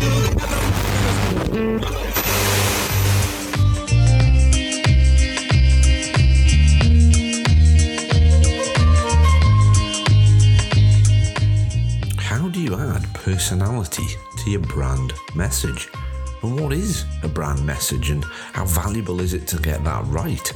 [0.00, 0.06] How
[12.48, 14.06] do you add personality
[14.38, 15.90] to your brand message?
[16.42, 20.50] And what is a brand message and how valuable is it to get that right?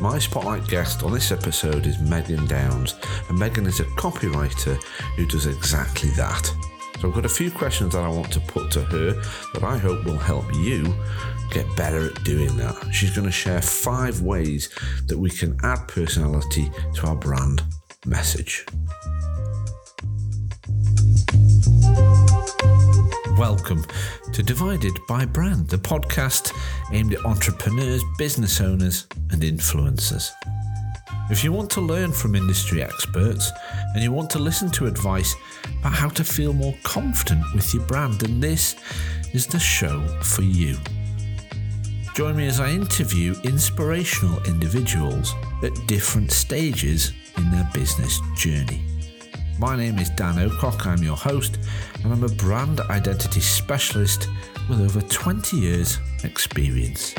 [0.00, 2.94] My spotlight guest on this episode is Megan Downs,
[3.28, 4.80] and Megan is a copywriter
[5.16, 6.71] who does exactly that.
[7.02, 9.20] So I've got a few questions that I want to put to her
[9.54, 10.94] that I hope will help you
[11.50, 12.76] get better at doing that.
[12.92, 14.68] She's going to share five ways
[15.08, 17.64] that we can add personality to our brand
[18.06, 18.64] message.
[23.36, 23.84] Welcome
[24.32, 26.56] to Divided by Brand, the podcast
[26.92, 30.30] aimed at entrepreneurs, business owners, and influencers.
[31.30, 33.50] If you want to learn from industry experts
[33.94, 35.34] and you want to listen to advice
[35.80, 38.76] about how to feel more confident with your brand, then this
[39.32, 40.76] is the show for you.
[42.14, 48.84] Join me as I interview inspirational individuals at different stages in their business journey.
[49.58, 51.58] My name is Dan Ocock, I'm your host,
[52.02, 54.28] and I'm a brand identity specialist
[54.68, 57.14] with over 20 years' experience.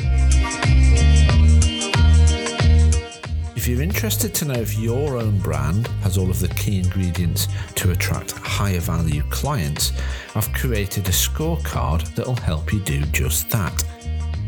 [3.56, 7.46] If you're interested to know if your own brand has all of the key ingredients
[7.76, 9.92] to attract higher value clients,
[10.34, 13.84] I've created a scorecard that'll help you do just that.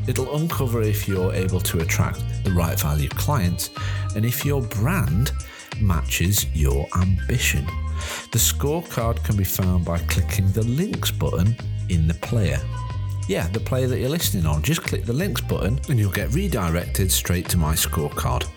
[0.09, 3.71] It'll uncover if you're able to attract the right value clients
[4.17, 5.31] and if your brand
[5.81, 7.65] matches your ambition.
[8.33, 11.57] The scorecard can be found by clicking the links button
[11.89, 12.59] in the player.
[13.29, 14.63] Yeah, the player that you're listening on.
[14.63, 18.48] Just click the links button and you'll get redirected straight to my scorecard.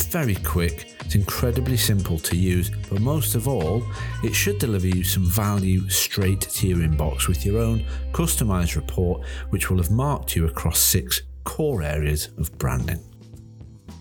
[0.00, 3.84] It's very quick, it's incredibly simple to use, but most of all,
[4.24, 9.26] it should deliver you some value straight to your inbox with your own customized report,
[9.50, 12.98] which will have marked you across six core areas of branding.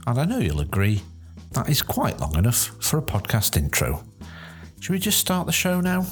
[0.08, 1.02] And I know you'll agree,
[1.52, 4.02] that is quite long enough for a podcast intro.
[4.80, 6.06] Should we just start the show now?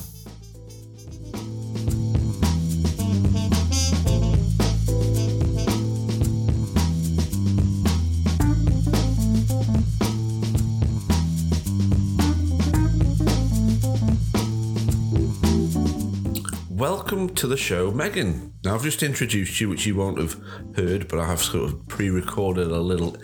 [17.09, 18.51] Welcome to the show, Megan.
[18.65, 20.35] Now, I've just introduced you, which you won't have
[20.75, 23.15] heard, but I have sort of pre recorded a little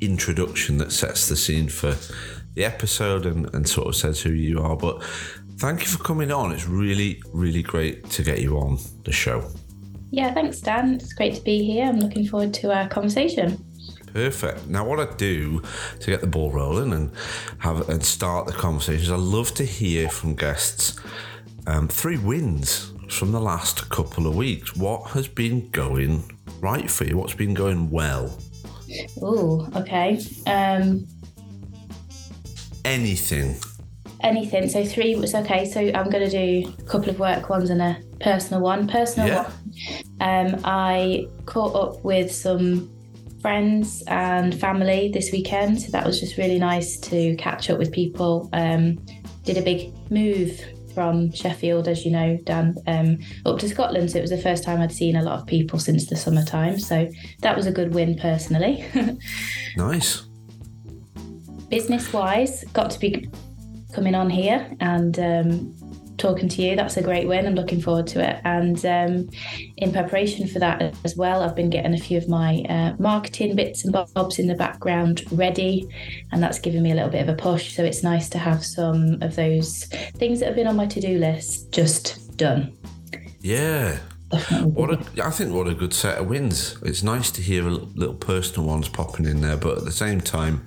[0.00, 1.96] introduction that sets the scene for
[2.54, 4.76] the episode and, and sort of says who you are.
[4.76, 5.02] But
[5.56, 6.52] thank you for coming on.
[6.52, 9.50] It's really, really great to get you on the show.
[10.12, 10.94] Yeah, thanks, Dan.
[10.94, 11.86] It's great to be here.
[11.86, 13.58] I'm looking forward to our conversation.
[14.06, 14.68] Perfect.
[14.68, 15.62] Now, what I do
[15.98, 17.10] to get the ball rolling and
[17.58, 20.96] have and start the conversations, I love to hear from guests
[21.66, 24.74] um, three wins from the last couple of weeks.
[24.76, 27.16] What has been going right for you?
[27.16, 28.36] What's been going well?
[29.20, 30.20] Oh, okay.
[30.46, 31.06] Um,
[32.84, 33.56] Anything.
[34.20, 34.68] anything.
[34.68, 35.64] So three was okay.
[35.64, 38.88] So I'm going to do a couple of work ones and a personal one.
[38.88, 39.42] Personal Yeah.
[40.18, 40.54] one.
[40.54, 42.90] Um, I caught up with some
[43.40, 45.80] friends and family this weekend.
[45.82, 48.48] So that was just really nice to catch up with people.
[48.52, 48.98] Um,
[49.44, 50.60] did a big move
[50.94, 54.10] from Sheffield, as you know, Dan, um, up to Scotland.
[54.10, 56.78] So it was the first time I'd seen a lot of people since the summertime.
[56.78, 57.08] So
[57.40, 58.84] that was a good win personally.
[59.76, 60.26] Nice.
[61.70, 63.28] business wise, got to be
[63.94, 65.74] coming on here and um,
[66.22, 66.76] talking to you.
[66.76, 67.46] That's a great win.
[67.46, 68.40] I'm looking forward to it.
[68.44, 69.28] And um,
[69.76, 73.56] in preparation for that as well, I've been getting a few of my uh, marketing
[73.56, 75.86] bits and bobs in the background ready,
[76.30, 77.74] and that's given me a little bit of a push.
[77.74, 79.84] So it's nice to have some of those
[80.14, 82.72] things that have been on my to do list just done.
[83.40, 83.98] Yeah.
[84.62, 86.78] What a, I think what a good set of wins.
[86.82, 89.92] It's nice to hear a little, little personal ones popping in there, but at the
[89.92, 90.64] same time,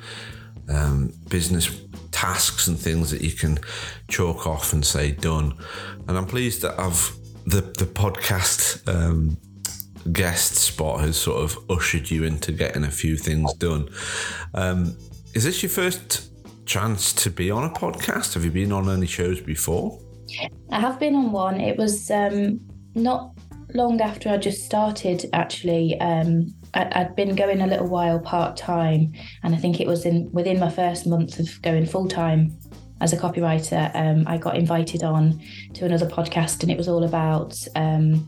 [0.70, 1.68] um, business
[2.16, 3.60] tasks and things that you can
[4.08, 5.54] chalk off and say done.
[6.08, 7.14] And I'm pleased that I've
[7.46, 9.38] the the podcast um,
[10.14, 13.90] guest spot has sort of ushered you into getting a few things done.
[14.54, 14.98] Um,
[15.34, 16.32] is this your first
[16.66, 18.36] chance to be on a podcast?
[18.36, 20.00] Have you been on any shows before?
[20.72, 21.60] I have been on one.
[21.60, 22.62] It was um,
[22.96, 23.35] not
[23.76, 26.00] long after I just started, actually.
[26.00, 29.14] Um, I, I'd been going a little while part time,
[29.44, 32.58] and I think it was in within my first month of going full time
[33.02, 33.94] as a copywriter.
[33.96, 35.42] Um, I got invited on
[35.74, 38.28] to another podcast, and it was all about um,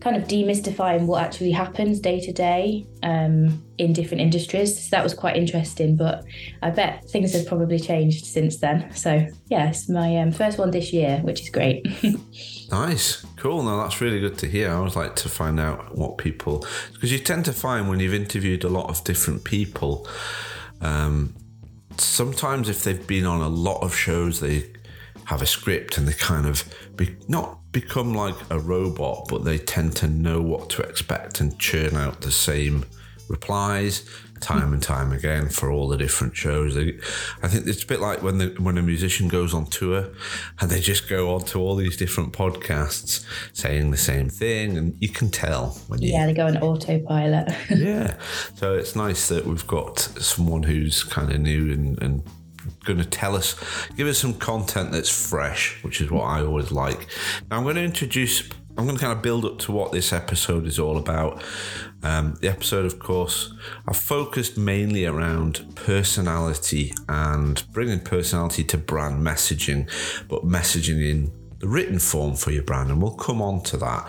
[0.00, 4.84] kind of demystifying what actually happens day to day um, in different industries.
[4.84, 6.24] So that was quite interesting, but
[6.62, 8.92] I bet things have probably changed since then.
[8.94, 11.86] So, yeah, my um, first one this year, which is great.
[12.70, 13.24] Nice.
[13.36, 13.62] Cool.
[13.62, 14.70] Now that's really good to hear.
[14.70, 18.14] I always like to find out what people, because you tend to find when you've
[18.14, 20.08] interviewed a lot of different people,
[20.80, 21.34] um,
[21.96, 24.70] sometimes if they've been on a lot of shows, they
[25.26, 26.64] have a script and they kind of
[26.96, 31.58] be, not become like a robot, but they tend to know what to expect and
[31.58, 32.84] churn out the same
[33.28, 34.08] replies
[34.40, 36.76] time and time again for all the different shows.
[36.76, 40.08] I think it's a bit like when the, when a musician goes on tour
[40.60, 44.96] and they just go on to all these different podcasts saying the same thing, and
[45.00, 47.52] you can tell when you yeah they go on autopilot.
[47.70, 48.16] yeah,
[48.54, 52.22] so it's nice that we've got someone who's kind of new and, and
[52.84, 53.54] going to tell us,
[53.96, 57.06] give us some content that's fresh, which is what I always like.
[57.50, 58.48] Now I'm going to introduce
[58.78, 61.42] I'm going to kind of build up to what this episode is all about.
[62.06, 63.52] Um, the episode, of course,
[63.88, 69.90] I've focused mainly around personality and bringing personality to brand messaging,
[70.28, 74.08] but messaging in the written form for your brand, and we'll come on to that.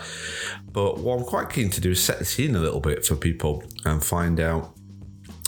[0.70, 3.16] But what I'm quite keen to do is set the scene a little bit for
[3.16, 4.74] people and find out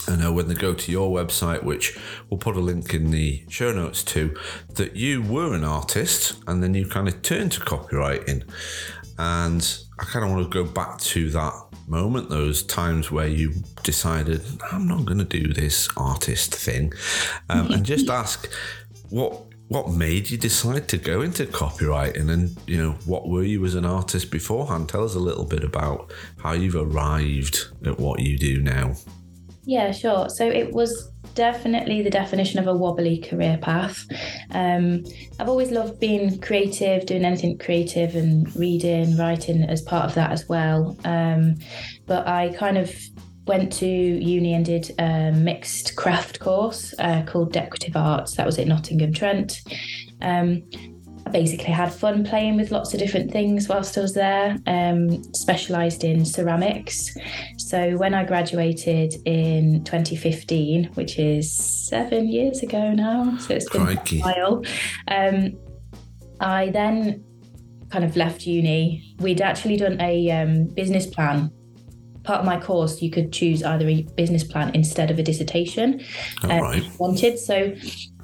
[0.09, 1.97] I know when they go to your website, which
[2.29, 4.37] we'll put a link in the show notes to,
[4.75, 8.43] that you were an artist and then you kind of turned to copywriting.
[9.19, 13.53] And I kind of want to go back to that moment, those times where you
[13.83, 14.43] decided,
[14.73, 16.93] I'm not going to do this artist thing,
[17.49, 18.49] um, and just ask
[19.11, 22.29] what what made you decide to go into copywriting?
[22.29, 24.89] And you know what were you as an artist beforehand?
[24.89, 28.95] Tell us a little bit about how you've arrived at what you do now
[29.71, 34.07] yeah sure so it was definitely the definition of a wobbly career path.
[34.51, 35.05] Um,
[35.39, 40.33] I've always loved being creative, doing anything creative, and reading, writing as part of that
[40.33, 40.97] as well.
[41.05, 41.57] Um,
[42.07, 42.95] but I kind of
[43.47, 48.37] went to uni and did a mixed craft course uh, called Decorative Arts.
[48.37, 49.61] That was at Nottingham Trent.
[50.23, 50.63] Um,
[51.33, 56.05] basically had fun playing with lots of different things whilst I was there, um, specialised
[56.05, 57.17] in ceramics.
[57.59, 63.87] So when I graduated in 2015, which is seven years ago now, so it's been
[63.87, 64.21] Crikey.
[64.21, 64.65] a while,
[65.09, 65.53] um,
[66.41, 67.25] I then
[67.91, 69.15] kind of left uni.
[69.19, 71.51] We'd actually done a um, business plan
[72.23, 76.01] part of my course, you could choose either a business plan instead of a dissertation.
[76.43, 76.83] Um, right.
[76.99, 77.75] Wanted so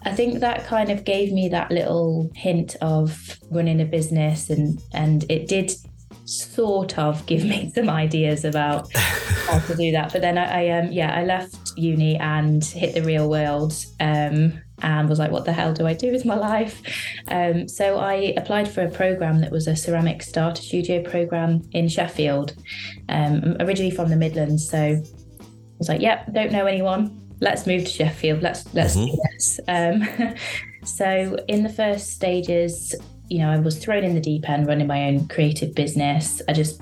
[0.07, 4.81] I think that kind of gave me that little hint of running a business, and
[4.93, 5.73] and it did
[6.27, 10.13] sort of give me some ideas about how to do that.
[10.13, 14.61] But then I, I um yeah I left uni and hit the real world um
[14.83, 16.83] and was like, what the hell do I do with my life?
[17.29, 21.89] Um, so I applied for a program that was a ceramic starter studio program in
[21.89, 22.55] Sheffield,
[23.09, 24.69] um, originally from the Midlands.
[24.69, 25.03] So I
[25.79, 28.43] was like, yep, don't know anyone let's move to Sheffield.
[28.43, 29.15] Let's let's mm-hmm.
[29.15, 29.61] do this.
[29.69, 30.35] Um,
[30.85, 32.95] so in the first stages,
[33.29, 36.41] you know, I was thrown in the deep end, running my own creative business.
[36.49, 36.81] I just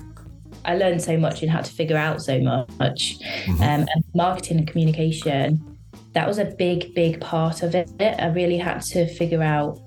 [0.63, 3.19] I learned so much and had to figure out so much.
[3.19, 3.61] Mm-hmm.
[3.61, 5.77] Um, and marketing and communication,
[6.13, 7.89] that was a big, big part of it.
[7.99, 9.79] I really had to figure out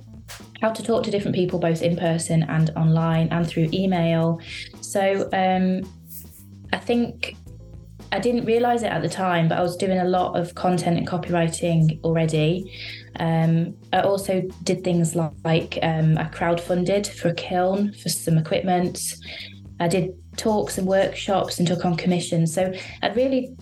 [0.61, 4.41] how to talk to different people, both in person and online and through email.
[4.81, 5.91] So um,
[6.73, 7.37] I think
[8.10, 10.96] I didn't realize it at the time, but I was doing a lot of content
[10.96, 12.72] and copywriting already.
[13.20, 19.00] Um, I also did things like um, I crowdfunded for a kiln for some equipment.
[19.81, 22.54] I did talks and workshops and took on commissions.
[22.54, 23.56] So I'd really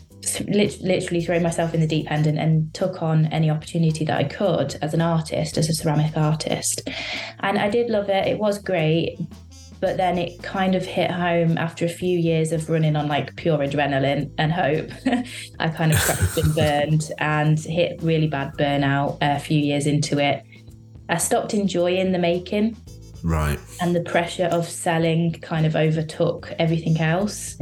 [0.49, 4.25] literally thrown myself in the deep end and, and, took on any opportunity that I
[4.25, 6.89] could as an artist, as a ceramic artist.
[7.41, 8.27] And I did love it.
[8.27, 9.19] It was great,
[9.81, 13.37] but then it kind of hit home after a few years of running on like
[13.37, 14.91] pure adrenaline and hope.
[15.61, 20.19] I kind of crashed and burned and hit really bad burnout a few years into
[20.19, 20.43] it.
[21.09, 22.77] I stopped enjoying the making.
[23.23, 23.59] Right.
[23.81, 27.57] And the pressure of selling kind of overtook everything else.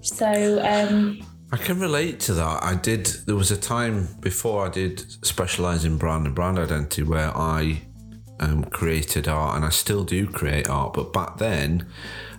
[0.00, 1.20] So, um,
[1.52, 2.64] I can relate to that.
[2.64, 3.06] I did.
[3.26, 7.85] There was a time before I did specialize in brand and brand identity where I
[8.40, 10.94] um, created art, and I still do create art.
[10.94, 11.86] But back then,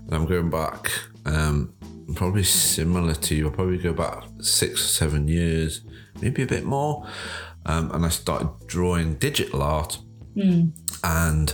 [0.10, 0.92] I'm going back,
[1.26, 1.74] um,
[2.16, 3.48] probably similar to you.
[3.48, 5.82] I'll probably go back six or seven years,
[6.22, 7.08] maybe a bit more.
[7.66, 9.98] Um, and I started drawing digital art,
[10.36, 10.72] mm.
[11.04, 11.54] and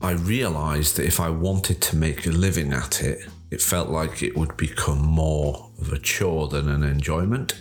[0.00, 4.22] I realised that if I wanted to make a living at it, it felt like
[4.22, 7.60] it would become more of a chore than an enjoyment.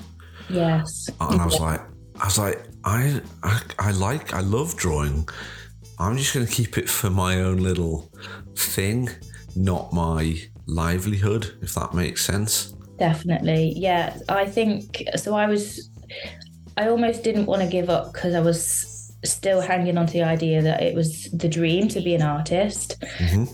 [0.49, 1.09] Yes.
[1.19, 1.81] And I was like,
[2.19, 5.27] I was like, I, I, I like, I love drawing.
[6.01, 8.11] I'm just going to keep it for my own little
[8.55, 9.09] thing,
[9.55, 12.73] not my livelihood, if that makes sense.
[12.97, 13.73] Definitely.
[13.77, 14.17] Yeah.
[14.27, 15.35] I think so.
[15.35, 15.89] I was,
[16.77, 20.23] I almost didn't want to give up because I was still hanging on to the
[20.23, 22.99] idea that it was the dream to be an artist.
[23.17, 23.45] Mm-hmm.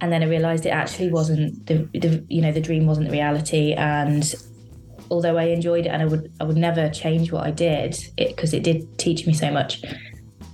[0.00, 3.12] and then I realised it actually wasn't the, the you know the dream wasn't the
[3.12, 4.34] reality, and
[5.10, 8.54] although I enjoyed it and I would I would never change what I did because
[8.54, 9.82] it, it did teach me so much.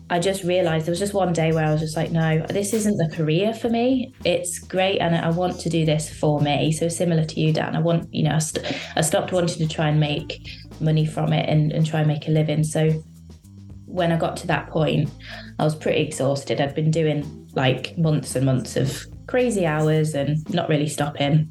[0.09, 2.73] I just realized there was just one day where I was just like, no, this
[2.73, 4.15] isn't the career for me.
[4.25, 6.71] It's great, and I want to do this for me.
[6.71, 9.75] So similar to you, Dan, I want, you know, I, st- I stopped wanting to
[9.75, 10.49] try and make
[10.81, 12.63] money from it and, and try and make a living.
[12.63, 12.91] So
[13.87, 15.11] when I got to that point,
[15.59, 16.61] I was pretty exhausted.
[16.61, 21.51] I'd been doing like months and months of crazy hours and not really stopping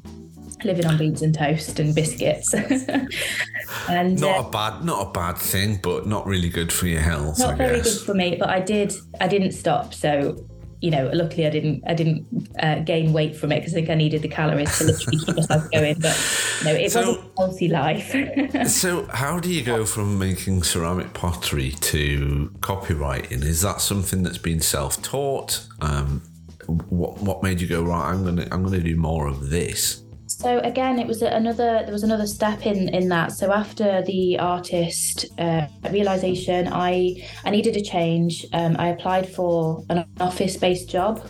[0.64, 2.54] living on beans and toast and biscuits.
[3.88, 7.00] and not uh, a bad, not a bad thing, but not really good for your
[7.00, 7.38] health.
[7.38, 9.94] Not very good for me, but I did, I didn't stop.
[9.94, 10.46] So,
[10.80, 13.90] you know, luckily I didn't, I didn't uh, gain weight from it because I think
[13.90, 15.98] I needed the calories to literally keep myself going.
[16.00, 18.68] But no, it so, was a healthy life.
[18.68, 23.42] so, how do you go from making ceramic pottery to copywriting?
[23.42, 25.66] Is that something that's been self-taught?
[25.80, 26.22] Um,
[26.66, 28.10] what what made you go right?
[28.10, 30.02] I'm gonna I'm gonna do more of this.
[30.38, 31.80] So again, it was another.
[31.84, 33.32] There was another step in in that.
[33.32, 38.44] So after the artist uh, realization, I I needed a change.
[38.52, 41.26] Um, I applied for an office based job.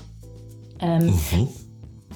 [0.80, 1.44] Um, mm-hmm.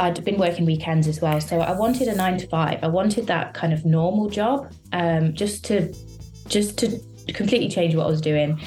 [0.00, 2.82] I'd been working weekends as well, so I wanted a nine to five.
[2.82, 5.94] I wanted that kind of normal job, um, just to
[6.48, 6.98] just to
[7.32, 8.60] completely change what I was doing.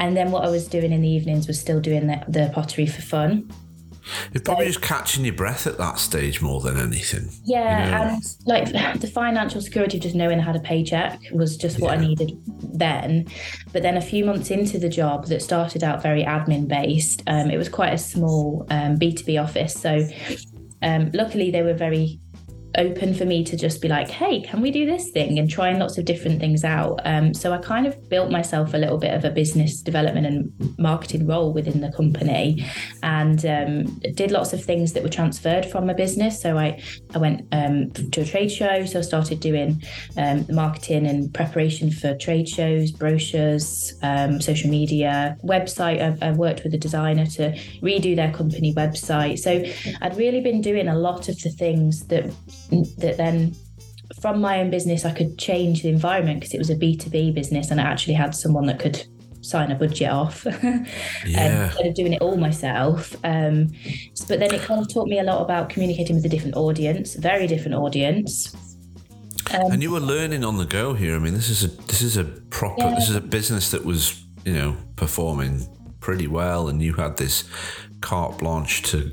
[0.00, 2.86] And then what I was doing in the evenings was still doing the, the pottery
[2.86, 3.52] for fun.
[4.32, 7.30] You're probably so, just catching your breath at that stage more than anything.
[7.44, 8.14] Yeah, you know?
[8.14, 11.92] and like the financial security of just knowing I had a paycheck was just what
[11.92, 12.04] yeah.
[12.04, 13.26] I needed then.
[13.72, 17.50] But then a few months into the job that started out very admin based, um,
[17.50, 19.74] it was quite a small um, B2B office.
[19.74, 20.06] So
[20.82, 22.20] um, luckily they were very
[22.76, 25.38] open for me to just be like, hey, can we do this thing?
[25.38, 27.00] And trying lots of different things out.
[27.04, 30.78] Um, so I kind of built myself a little bit of a business development and
[30.78, 32.64] marketing role within the company
[33.02, 36.40] and um, did lots of things that were transferred from my business.
[36.40, 36.82] So I,
[37.14, 38.84] I went um, to a trade show.
[38.86, 39.82] So I started doing
[40.16, 46.02] um, marketing and preparation for trade shows, brochures, um, social media, website.
[46.02, 47.52] I've, I've worked with a designer to
[47.82, 49.38] redo their company website.
[49.38, 49.64] So
[50.00, 52.32] I'd really been doing a lot of the things that
[52.98, 53.54] that then
[54.20, 57.70] from my own business I could change the environment because it was a B2B business
[57.70, 59.06] and I actually had someone that could
[59.44, 60.46] sign a budget off
[61.26, 61.66] yeah.
[61.66, 63.14] instead of doing it all myself.
[63.24, 63.72] Um,
[64.28, 67.14] but then it kind of taught me a lot about communicating with a different audience,
[67.14, 68.54] very different audience.
[69.52, 71.14] Um, and you were learning on the go here.
[71.14, 72.94] I mean, this is a this is a proper yeah.
[72.94, 75.68] this is a business that was you know performing
[76.00, 77.44] pretty well, and you had this
[78.00, 79.12] carte blanche to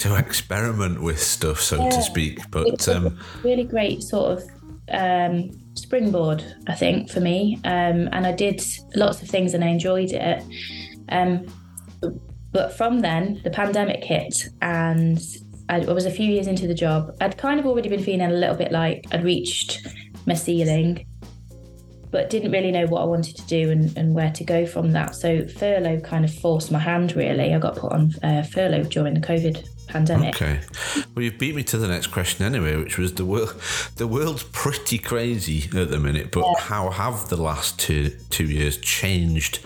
[0.00, 1.90] to experiment with stuff, so yeah.
[1.90, 2.38] to speak.
[2.50, 4.50] But um, really great sort of
[4.90, 7.56] um, springboard, I think, for me.
[7.64, 8.62] Um, and I did
[8.94, 10.42] lots of things and I enjoyed it.
[11.08, 11.46] Um,
[12.52, 15.20] but from then, the pandemic hit, and
[15.68, 17.14] I was a few years into the job.
[17.20, 19.86] I'd kind of already been feeling a little bit like I'd reached
[20.26, 21.06] my ceiling,
[22.10, 24.90] but didn't really know what I wanted to do and, and where to go from
[24.92, 25.14] that.
[25.14, 27.54] So furlough kind of forced my hand, really.
[27.54, 30.34] I got put on uh, furlough during the COVID pandemic.
[30.34, 30.60] Okay.
[31.14, 33.60] Well, you beat me to the next question anyway, which was the world.
[33.96, 36.60] The world's pretty crazy at the minute, but yeah.
[36.60, 39.58] how have the last two two years changed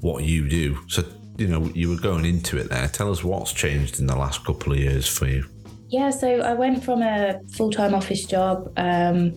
[0.00, 0.78] what you do?
[0.88, 1.04] So
[1.38, 2.86] you know, you were going into it there.
[2.88, 5.46] Tell us what's changed in the last couple of years for you.
[5.88, 9.34] Yeah, so I went from a full time office job, um,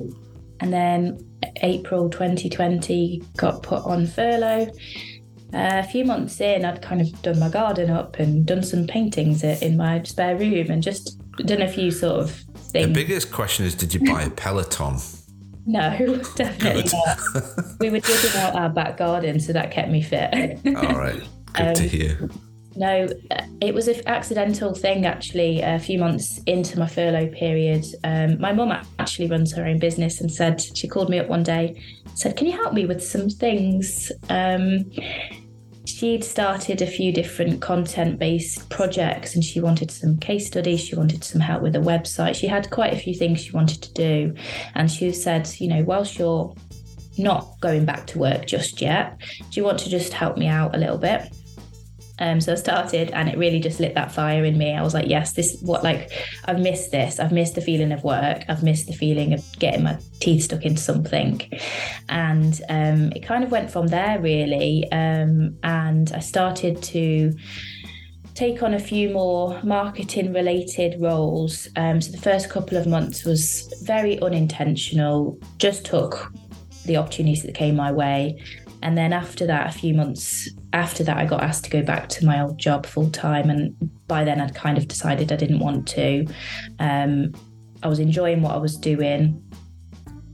[0.60, 1.18] and then
[1.62, 4.70] April 2020 got put on furlough
[5.54, 9.44] a few months in, I'd kind of done my garden up and done some paintings
[9.44, 12.88] in my spare room and just done a few sort of things.
[12.88, 14.98] The biggest question is did you buy a Peloton?
[15.66, 15.80] No,
[16.36, 17.20] definitely not.
[17.80, 20.60] we were digging out our back garden, so that kept me fit.
[20.76, 22.30] All right, good um, to hear.
[22.76, 23.08] No,
[23.62, 25.62] it was an accidental thing actually.
[25.62, 30.20] A few months into my furlough period, um, my mum actually runs her own business
[30.20, 31.82] and said she called me up one day,
[32.16, 34.92] said, "Can you help me with some things?" Um,
[35.86, 40.96] she'd started a few different content based projects and she wanted some case studies she
[40.96, 42.36] wanted some help with a website.
[42.36, 44.34] She had quite a few things she wanted to do.
[44.76, 46.54] And she said you know whilst you're
[47.18, 50.76] not going back to work just yet do you want to just help me out
[50.76, 51.32] a little bit
[52.20, 54.74] um, so I started, and it really just lit that fire in me.
[54.74, 56.12] I was like, yes, this what like
[56.46, 57.20] I've missed this.
[57.20, 58.44] I've missed the feeling of work.
[58.48, 61.42] I've missed the feeling of getting my teeth stuck into something,
[62.10, 64.90] and um, it kind of went from there really.
[64.92, 67.34] Um, and I started to
[68.36, 71.68] take on a few more marketing related roles.
[71.76, 75.40] Um, so the first couple of months was very unintentional.
[75.58, 76.32] Just took
[76.86, 78.42] the opportunities that came my way
[78.84, 82.10] and then after that, a few months after that, I got asked to go back
[82.10, 83.50] to my old job full time.
[83.50, 83.74] And
[84.08, 86.26] by then, I'd kind of decided I didn't want to.
[86.80, 87.32] Um,
[87.82, 89.42] I was enjoying what I was doing,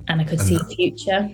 [0.08, 1.30] and I could And see that- the future.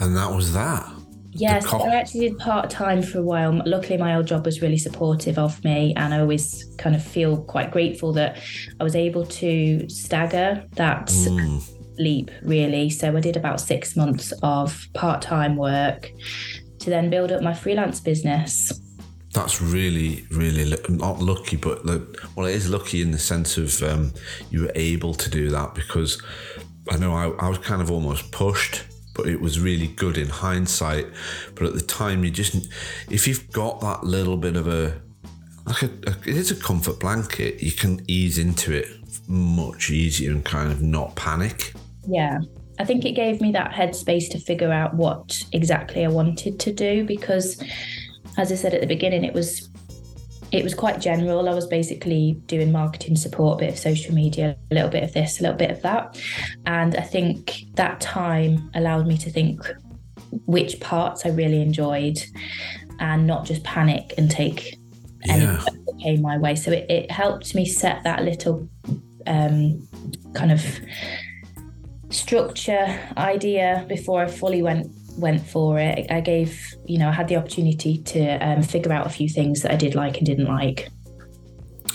[0.00, 0.88] And that was that.
[1.34, 3.62] Yes, co- I actually did part time for a while.
[3.64, 7.38] Luckily, my old job was really supportive of me, and I always kind of feel
[7.38, 8.36] quite grateful that
[8.80, 11.62] I was able to stagger that Mm.
[11.98, 12.90] Leap, really.
[12.90, 16.12] So I did about six months of part time work
[16.80, 18.72] to then build up my freelance business.
[19.32, 24.12] That's really, really not lucky, but well, it is lucky in the sense of um,
[24.50, 26.20] you were able to do that because
[26.90, 28.84] I know I, I was kind of almost pushed,
[29.14, 31.06] but it was really good in hindsight.
[31.54, 32.68] But at the time, you just,
[33.10, 35.00] if you've got that little bit of a,
[35.64, 38.88] like a, a it is a comfort blanket, you can ease into it
[39.28, 41.72] much easier and kind of not panic.
[42.08, 42.38] Yeah.
[42.78, 46.72] I think it gave me that headspace to figure out what exactly I wanted to
[46.72, 47.62] do because
[48.38, 49.68] as I said at the beginning it was
[50.52, 51.48] it was quite general.
[51.48, 55.14] I was basically doing marketing support, a bit of social media, a little bit of
[55.14, 56.20] this, a little bit of that.
[56.66, 59.66] And I think that time allowed me to think
[60.44, 62.18] which parts I really enjoyed
[63.00, 64.78] and not just panic and take
[65.26, 66.54] anything that came my way.
[66.54, 68.68] So it, it helped me set that little
[69.26, 69.88] um,
[70.34, 70.62] kind of
[72.12, 76.10] structure idea before I fully went went for it.
[76.10, 79.62] I gave, you know, I had the opportunity to um, figure out a few things
[79.62, 80.88] that I did like and didn't like.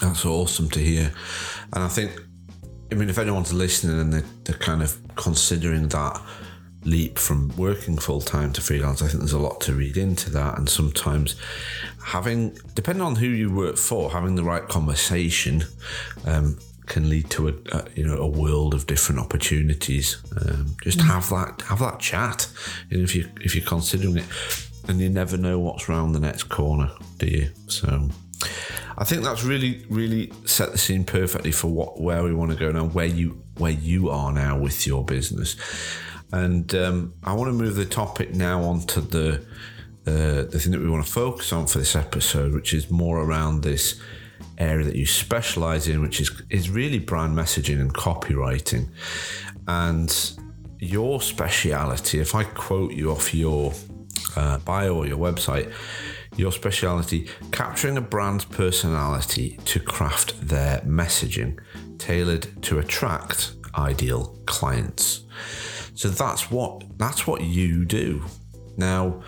[0.02, 1.12] That's awesome to hear.
[1.74, 2.12] And I think,
[2.92, 6.22] I mean, if anyone's listening and they're, they're kind of considering that
[6.84, 10.30] leap from working full time to freelance, I think there's a lot to read into
[10.32, 10.58] that.
[10.58, 11.36] And sometimes
[12.06, 15.64] having, depending on who you work for, having the right conversation
[16.26, 20.18] um, can lead to a, a you know a world of different opportunities.
[20.42, 22.48] Um, just have that have that chat,
[22.98, 24.26] know, if you if you're considering it,
[24.88, 27.50] and you never know what's round the next corner, do you?
[27.68, 28.10] So.
[29.00, 32.58] I think that's really, really set the scene perfectly for what where we want to
[32.58, 35.56] go now, where you where you are now with your business,
[36.32, 39.46] and um, I want to move the topic now onto the
[40.08, 43.22] uh, the thing that we want to focus on for this episode, which is more
[43.22, 44.00] around this
[44.58, 48.90] area that you specialize in, which is is really brand messaging and copywriting,
[49.68, 50.32] and
[50.80, 52.20] your speciality.
[52.20, 53.74] If I quote you off your
[54.36, 55.74] uh, bio or your website,
[56.36, 61.60] your speciality capturing a brand's personality to craft their messaging
[61.98, 65.26] tailored to attract ideal clients.
[65.96, 68.24] So that's what that's what you do.
[68.78, 69.24] Now,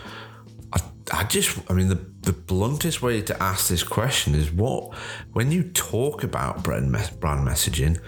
[1.11, 4.93] I, just I mean the the bluntest way to ask this question is what
[5.33, 7.99] when you talk about brand brand messaging,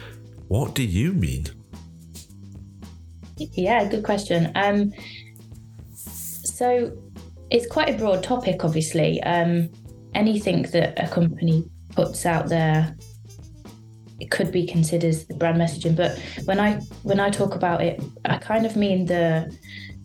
[0.48, 1.48] what do you mean?
[3.38, 4.52] Yeah, good question.
[4.56, 4.94] Um,
[5.96, 6.96] so
[7.50, 9.22] it's quite a broad topic, obviously.
[9.24, 9.70] Um,
[10.14, 12.96] anything that a company puts out there
[14.22, 15.96] it could be considered brand messaging.
[15.96, 19.52] But when I when I talk about it, I kind of mean the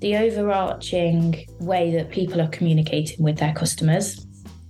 [0.00, 4.22] the overarching way that people are communicating with their customers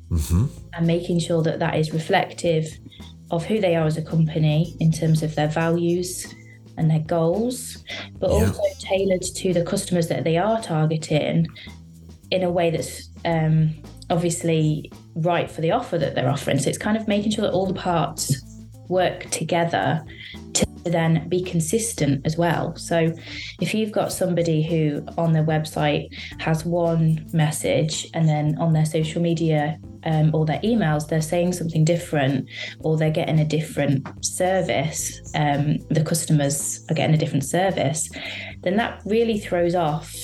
[0.09, 0.47] Mm-hmm.
[0.75, 2.65] and making sure that that is reflective
[3.33, 6.33] of who they are as a company in terms of their values
[6.77, 7.79] and their goals,
[8.21, 8.47] but Yeah.
[8.47, 11.49] also tailored to the customers that they are targeting
[12.31, 13.75] in a way that's um,
[14.09, 16.61] obviously right for the offer that they're offering.
[16.61, 18.43] So it's kind of making sure that all the parts
[18.89, 20.05] work together
[20.87, 22.75] to then be consistent as well.
[22.77, 23.13] So
[23.61, 26.09] if you've got somebody who on their website
[26.41, 31.55] has one message and then on their social media um, or their emails they're saying
[31.55, 32.49] something different
[32.81, 38.09] or they're getting a different service, um, the customers are getting a different service,
[38.63, 40.15] then that really throws off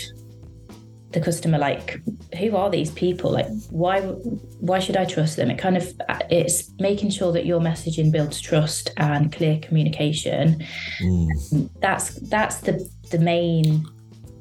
[1.12, 2.01] the customer like
[2.38, 3.33] who are these people?
[3.33, 5.51] Like why why should i trust them?
[5.51, 5.92] It kind of
[6.31, 10.64] it's making sure that your messaging builds trust and clear communication.
[11.81, 13.87] That's that's the the main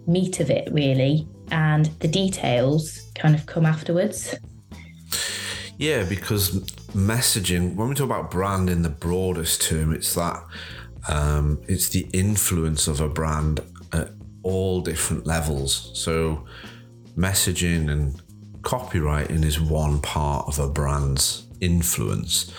[0.07, 1.27] meat of it really.
[1.51, 4.35] And the details kind of come afterwards.
[5.77, 6.59] Yeah, because
[6.93, 10.41] messaging, when we talk about brand in the broadest term, it's that
[11.09, 13.59] um, it's the influence of a brand
[14.43, 15.91] all different levels.
[15.93, 16.45] So,
[17.17, 18.21] messaging and
[18.61, 22.53] copywriting is one part of a brand's influence.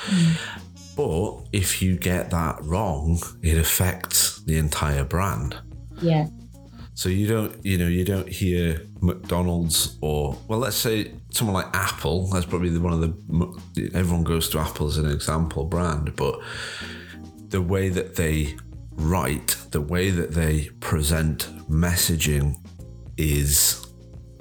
[0.96, 5.56] But if you get that wrong, it affects the entire brand.
[6.00, 6.26] yeah
[6.94, 11.74] So you don't, you know, you don't hear McDonald's or, well, let's say someone like
[11.74, 12.28] Apple.
[12.28, 16.38] That's probably the, one of the everyone goes to Apple as an example brand, but
[17.48, 18.56] the way that they
[18.96, 22.56] write, the way that they present messaging
[23.16, 23.86] is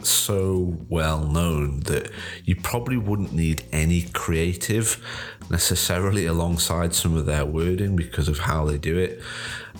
[0.04, 2.10] so well known that
[2.44, 5.04] you probably wouldn't need any creative
[5.50, 9.22] necessarily alongside some of their wording because of how they do it.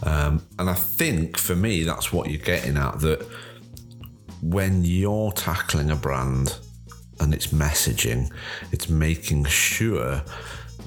[0.04, 3.28] Um, and I think for me, that's what you're getting at that
[4.42, 6.58] when you're tackling a brand
[7.20, 8.32] and its messaging,
[8.72, 10.24] it's making sure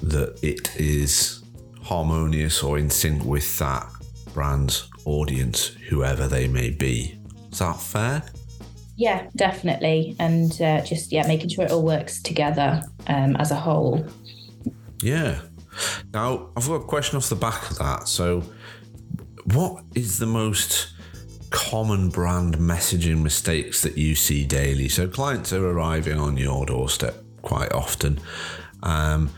[0.03, 1.44] that it is
[1.85, 3.87] harmonious or in sync with that
[4.33, 7.17] brand's audience, whoever they may be.
[7.51, 8.23] Is that fair?
[8.97, 10.15] Yeah, definitely.
[10.19, 14.05] And uh, just, yeah, making sure it all works together um, as a whole.
[15.01, 15.41] Yeah.
[16.13, 18.07] Now, I've got a question off the back of that.
[18.07, 18.43] So,
[19.53, 20.93] what is the most
[21.51, 24.89] common brand messaging mistakes that you see daily?
[24.89, 28.19] So, clients are arriving on your doorstep quite often.
[28.81, 29.29] Um,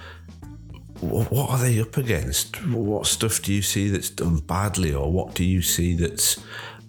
[1.02, 2.66] what are they up against?
[2.66, 6.42] What stuff do you see that's done badly, or what do you see that's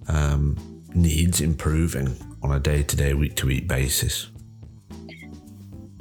[0.08, 0.56] um,
[0.94, 4.30] needs improving on a day to day, week to week basis?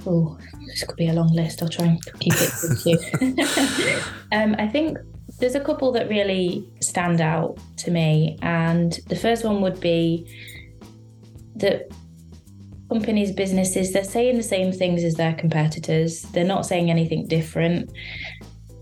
[0.06, 1.62] Oh, this could be a long list.
[1.62, 4.98] I'll try and keep it um, I think
[5.39, 10.34] there's a couple that really stand out to me, and the first one would be
[11.58, 11.91] that
[12.89, 16.21] companies, businesses, they're saying the same things as their competitors.
[16.34, 17.91] They're not saying anything different.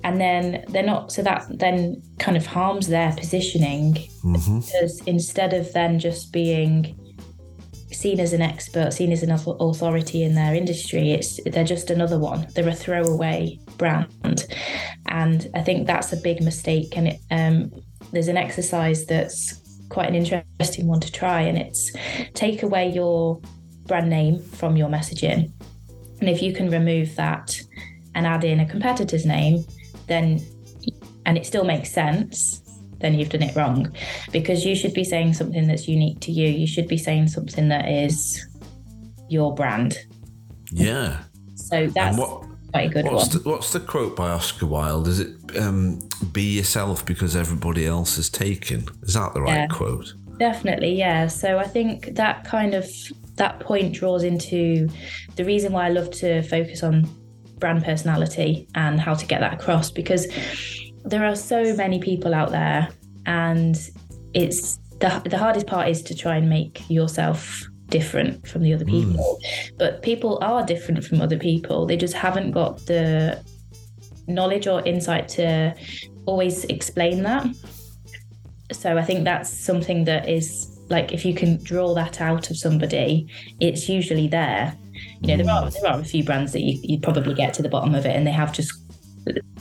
[0.04, 4.60] And then they're not, so that then kind of harms their positioning mm-hmm.
[4.60, 6.96] because instead of then just being
[7.92, 12.20] seen as an expert, seen as an authority in their industry, it's they're just another
[12.20, 12.46] one.
[12.54, 14.46] They're a throwaway brand,
[15.08, 16.96] and I think that's a big mistake.
[16.98, 17.72] And it, um,
[18.12, 21.92] there's an exercise that's quite an interesting one to try, and it's
[22.34, 23.42] take away your
[23.88, 25.52] brand name from your messaging.
[26.20, 27.62] And if you can remove that
[28.14, 29.66] and add in a competitor's name,
[30.08, 30.42] then
[31.26, 32.62] and it still makes sense,
[33.00, 33.94] then you've done it wrong.
[34.32, 36.48] Because you should be saying something that's unique to you.
[36.48, 38.46] You should be saying something that is
[39.28, 39.98] your brand.
[40.72, 41.24] Yeah.
[41.56, 43.44] So that's what, quite a good what's one.
[43.44, 45.08] The, what's the quote by Oscar Wilde?
[45.08, 48.88] Is it um, be yourself because everybody else is taken?
[49.02, 50.14] Is that the right yeah, quote?
[50.38, 51.28] Definitely, yeah.
[51.28, 52.90] So I think that kind of
[53.36, 54.90] that point draws into
[55.36, 57.08] the reason why I love to focus on
[57.58, 60.28] brand personality and how to get that across because
[61.04, 62.90] there are so many people out there
[63.26, 63.90] and
[64.34, 68.86] it's the, the hardest part is to try and make yourself different from the other
[68.86, 68.92] hmm.
[68.92, 69.72] people mm.
[69.78, 73.40] but people are different from other people they just haven't got the
[74.28, 75.74] knowledge or insight to
[76.26, 77.46] always explain that
[78.72, 82.58] so i think that's something that is like if you can draw that out of
[82.58, 83.28] somebody,
[83.60, 84.76] it's usually there.
[85.22, 87.64] You know, there are there are a few brands that you you probably get to
[87.64, 88.74] the bottom of it, and they have just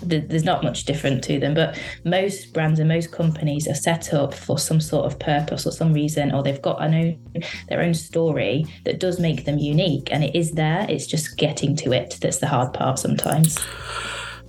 [0.02, 4.34] there's not much different to them but most brands and most companies are set up
[4.34, 7.94] for some sort of purpose or some reason or they've got an own, their own
[7.94, 12.18] story that does make them unique and it is there it's just getting to it
[12.20, 13.58] that's the hard part sometimes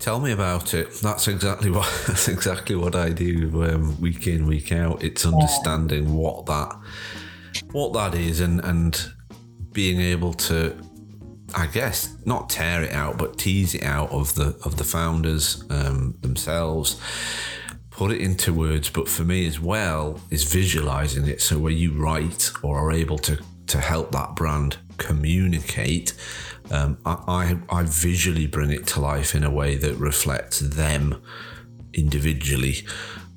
[0.05, 0.93] Tell me about it.
[1.01, 5.03] That's exactly what that's exactly what I do um, week in week out.
[5.03, 6.13] It's understanding yeah.
[6.13, 6.77] what that
[7.71, 9.11] what that is and and
[9.71, 10.79] being able to
[11.55, 15.63] I guess not tear it out but tease it out of the of the founders
[15.71, 17.01] um, themselves
[17.89, 21.93] put it into words but for me as well is visualizing it so where you
[21.93, 26.13] write or are able to to help that brand communicate
[26.71, 31.21] um, I, I, I visually bring it to life in a way that reflects them
[31.93, 32.85] individually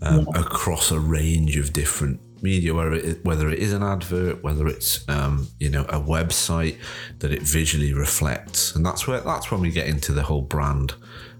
[0.02, 0.40] um, yeah.
[0.40, 5.08] across a range of different media, whether it, whether it is an advert, whether it's
[5.08, 6.78] um, you know a website
[7.18, 10.94] that it visually reflects, and that's where that's when we get into the whole brand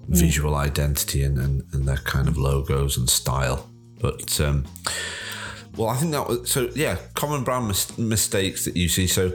[0.09, 3.69] visual identity and, and, and their kind of logos and style.
[4.01, 4.65] But um,
[5.77, 6.71] well, I think that was so.
[6.75, 9.07] Yeah, common brand mis- mistakes that you see.
[9.07, 9.33] So,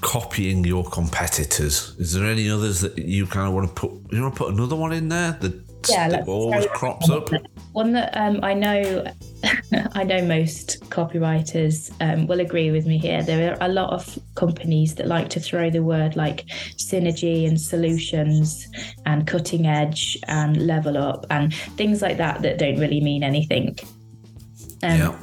[0.00, 1.94] copying your competitors.
[1.98, 4.12] Is there any others that you kind of want to put?
[4.12, 7.30] You want to put another one in there that, yeah, that always crops up.
[7.72, 9.04] One that um, I know,
[9.92, 13.22] I know most copywriters um, will agree with me here.
[13.22, 17.58] There are a lot of companies that like to throw the word like synergy and
[17.58, 18.68] solutions
[19.06, 23.78] and cutting edge and level up and things like that that don't really mean anything.
[24.82, 25.18] Um, yeah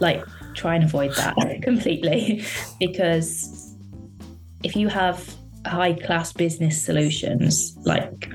[0.00, 2.44] like try and avoid that completely.
[2.78, 3.76] Because
[4.62, 5.34] if you have
[5.66, 8.32] high class business solutions like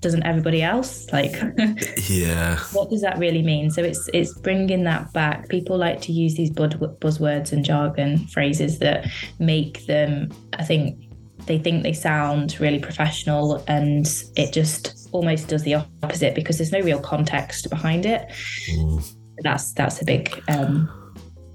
[0.00, 1.10] doesn't everybody else?
[1.12, 1.34] Like
[2.08, 2.58] yeah.
[2.72, 3.70] what does that really mean?
[3.70, 5.48] So it's it's bringing that back.
[5.48, 9.06] People like to use these buzzwords and jargon phrases that
[9.38, 10.98] make them i think
[11.46, 16.72] they think they sound really professional and it just almost does the opposite because there's
[16.72, 18.30] no real context behind it.
[18.70, 20.90] Mm that's that's a big um,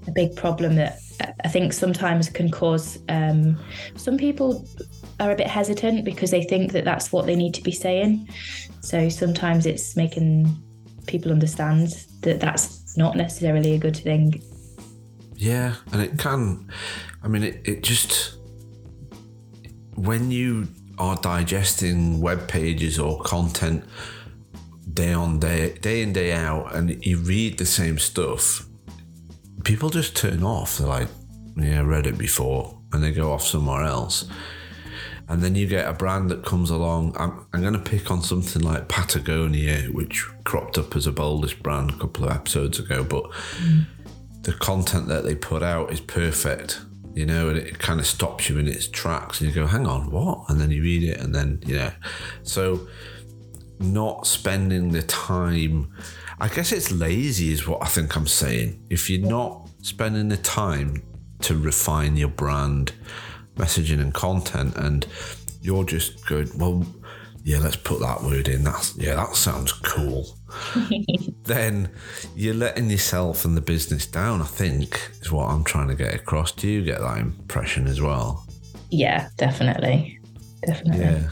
[0.06, 0.98] a big problem that
[1.44, 3.58] I think sometimes can cause um,
[3.96, 4.66] some people
[5.18, 8.28] are a bit hesitant because they think that that's what they need to be saying.
[8.80, 10.48] So sometimes it's making
[11.06, 14.42] people understand that that's not necessarily a good thing.
[15.36, 16.70] Yeah, and it can.
[17.22, 18.36] I mean, it, it just
[19.94, 23.84] when you are digesting web pages or content
[24.92, 28.66] day on day, day in day out, and you read the same stuff,
[29.64, 30.78] people just turn off.
[30.78, 31.08] They're like,
[31.56, 34.26] "Yeah, I read it before," and they go off somewhere else.
[35.28, 37.14] And then you get a brand that comes along.
[37.16, 41.62] I'm, I'm going to pick on something like Patagonia, which cropped up as a boldest
[41.62, 43.30] brand a couple of episodes ago, but
[43.62, 43.86] mm.
[44.42, 46.80] the content that they put out is perfect
[47.14, 49.86] you know, and it kind of stops you in its tracks, and you go, "Hang
[49.86, 51.90] on, what?" And then you read it, and then you know,
[52.42, 52.86] so
[53.80, 55.92] not spending the time.
[56.38, 58.86] I guess it's lazy, is what I think I'm saying.
[58.90, 61.02] If you're not spending the time
[61.40, 62.92] to refine your brand,
[63.56, 65.06] messaging, and content, and
[65.62, 66.86] you're just good, well,
[67.42, 68.64] yeah, let's put that word in.
[68.64, 70.36] That's yeah, that sounds cool.
[71.44, 71.90] then
[72.36, 74.42] you're letting yourself and the business down.
[74.42, 76.52] I think is what I'm trying to get across.
[76.52, 78.46] Do you get that impression as well?
[78.90, 80.20] Yeah, definitely,
[80.66, 81.04] definitely.
[81.04, 81.30] Yeah.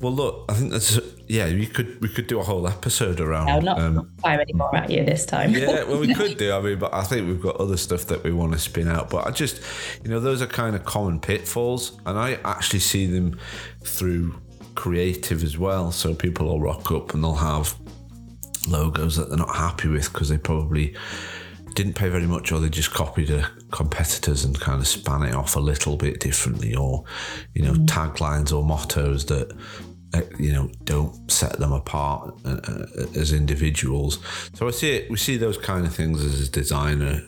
[0.00, 1.46] Well, look, I think that's yeah.
[1.46, 3.46] We could we could do a whole episode around.
[3.46, 5.52] No, not um, fire anymore at you this time.
[5.52, 6.52] yeah, well, we could do.
[6.52, 9.10] I mean, but I think we've got other stuff that we want to spin out.
[9.10, 9.60] But I just,
[10.02, 13.38] you know, those are kind of common pitfalls, and I actually see them
[13.82, 14.40] through
[14.74, 15.92] creative as well.
[15.92, 17.74] So people will rock up and they'll have
[18.68, 20.94] logos that they're not happy with because they probably
[21.74, 25.34] didn't pay very much or they just copied a competitors and kind of span it
[25.34, 27.04] off a little bit differently or
[27.54, 27.86] you know mm.
[27.86, 29.52] taglines or mottos that
[30.38, 34.18] you know don't set them apart uh, uh, as individuals
[34.54, 37.20] so i see it we see those kind of things as a designer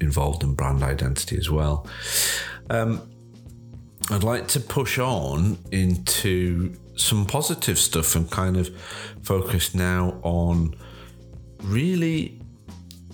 [0.00, 1.86] involved in brand identity as well
[2.70, 3.10] um,
[4.10, 8.68] i'd like to push on into some positive stuff and kind of
[9.22, 10.74] focus now on
[11.62, 12.40] really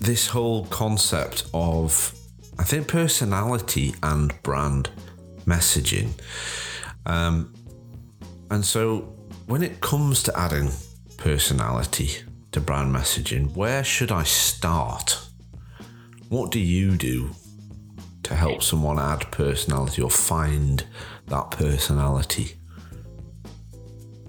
[0.00, 2.14] this whole concept of,
[2.58, 4.90] I think, personality and brand
[5.44, 6.10] messaging.
[7.06, 7.54] Um,
[8.50, 9.14] and so
[9.50, 10.70] when it comes to adding
[11.16, 15.20] personality to brand messaging, where should I start?
[16.28, 17.30] What do you do
[18.22, 20.84] to help someone add personality or find
[21.26, 22.52] that personality?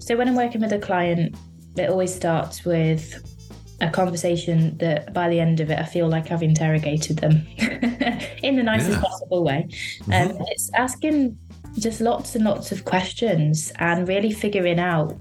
[0.00, 1.36] So when I'm working with a client,
[1.76, 3.22] it always starts with
[3.80, 7.46] a conversation that by the end of it, I feel like I've interrogated them
[8.42, 9.00] in the nicest yeah.
[9.00, 9.68] possible way.
[10.00, 10.12] Mm-hmm.
[10.12, 11.38] Um, it's asking
[11.78, 15.18] just lots and lots of questions and really figuring out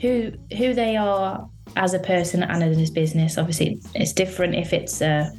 [0.00, 3.38] who who they are as a person and as a business.
[3.38, 5.30] Obviously, it's different if it's a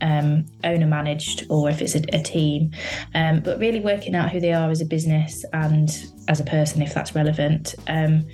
[0.00, 2.70] um, owner managed or if it's a, a team,
[3.14, 6.82] um, but really working out who they are as a business and as a person,
[6.82, 7.74] if that's relevant.
[7.88, 8.26] Um,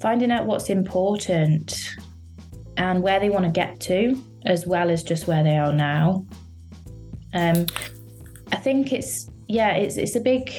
[0.00, 1.94] finding out what's important
[2.76, 6.26] and where they want to get to, as well as just where they are now.
[7.34, 7.66] Um,
[8.50, 10.52] I think it's yeah, it's it's a big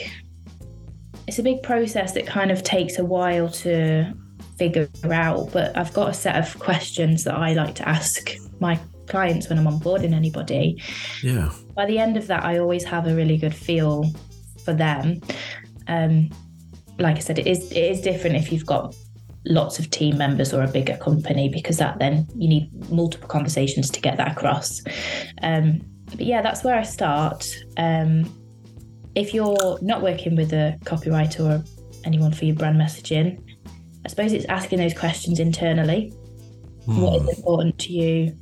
[1.27, 4.13] it's a big process that kind of takes a while to
[4.57, 5.51] figure out.
[5.51, 9.59] But I've got a set of questions that I like to ask my clients when
[9.59, 10.81] I'm onboarding anybody.
[11.21, 11.51] Yeah.
[11.75, 14.05] By the end of that, I always have a really good feel
[14.63, 15.21] for them.
[15.87, 16.29] Um,
[16.99, 18.95] like I said, it is it is different if you've got
[19.45, 23.89] lots of team members or a bigger company because that then you need multiple conversations
[23.89, 24.81] to get that across.
[25.41, 27.45] Um, but yeah, that's where I start.
[27.77, 28.31] Um,
[29.15, 31.63] if you're not working with a copywriter or
[32.03, 33.41] anyone for your brand messaging,
[34.05, 36.13] I suppose it's asking those questions internally.
[36.87, 37.01] Mm.
[37.01, 37.29] What is hmm.
[37.29, 38.37] important to you?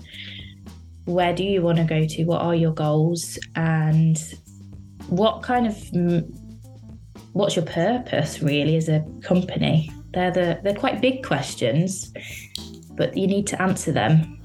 [1.05, 2.23] where do you want to go to?
[2.25, 3.39] What are your goals?
[3.55, 4.21] And
[5.07, 5.77] what kind of
[7.33, 9.91] what's your purpose really as a company?
[10.13, 12.13] They're the they're quite big questions,
[12.91, 14.40] but you need to answer them.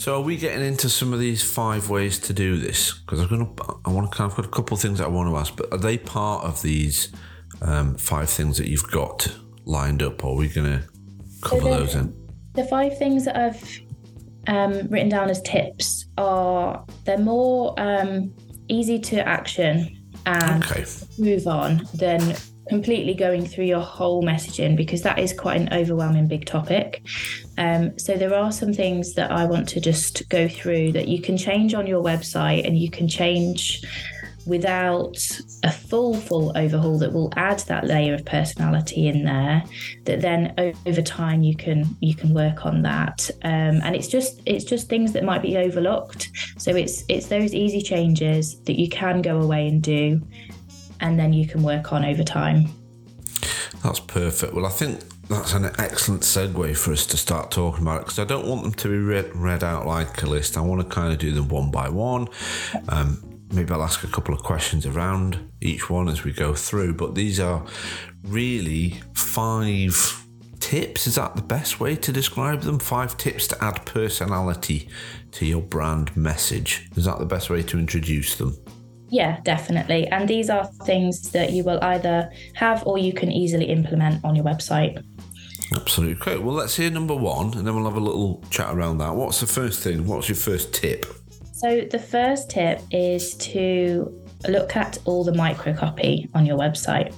[0.00, 2.94] So are we getting into some of these five ways to do this?
[2.94, 3.50] Because I'm gonna
[3.84, 5.54] I want to kind of got a couple of things that I want to ask,
[5.54, 7.12] but are they part of these
[7.60, 9.30] um, five things that you've got
[9.66, 10.84] lined up, or are we gonna
[11.42, 12.30] cover so the, those in?
[12.54, 13.80] The five things that I've
[14.46, 18.34] um, written down as tips are they're more um,
[18.68, 20.86] easy to action and okay.
[21.18, 22.36] move on than
[22.70, 27.02] completely going through your whole messaging because that is quite an overwhelming big topic.
[27.58, 31.20] Um, so there are some things that I want to just go through that you
[31.20, 33.84] can change on your website and you can change
[34.46, 35.18] without
[35.64, 39.62] a full full overhaul that will add that layer of personality in there
[40.04, 40.54] that then
[40.86, 43.28] over time you can you can work on that.
[43.42, 46.30] Um, and it's just it's just things that might be overlooked.
[46.56, 50.22] So it's it's those easy changes that you can go away and do
[51.00, 52.66] and then you can work on over time
[53.82, 57.98] that's perfect well i think that's an excellent segue for us to start talking about
[57.98, 60.56] it because I don't want them to be read, read out like a list.
[60.58, 62.26] I want to kind of do them one by one.
[62.88, 66.94] Um, maybe I'll ask a couple of questions around each one as we go through,
[66.94, 67.64] but these are
[68.24, 70.26] really five
[70.58, 71.06] tips.
[71.06, 72.80] Is that the best way to describe them?
[72.80, 74.88] Five tips to add personality
[75.32, 76.88] to your brand message.
[76.96, 78.56] Is that the best way to introduce them?
[79.10, 80.06] Yeah, definitely.
[80.06, 84.36] And these are things that you will either have or you can easily implement on
[84.36, 85.04] your website.
[85.74, 86.14] Absolutely.
[86.14, 86.42] Great.
[86.42, 89.14] Well, let's hear number one and then we'll have a little chat around that.
[89.14, 90.06] What's the first thing?
[90.06, 91.06] What's your first tip?
[91.52, 94.18] So, the first tip is to
[94.48, 97.14] look at all the micro copy on your website.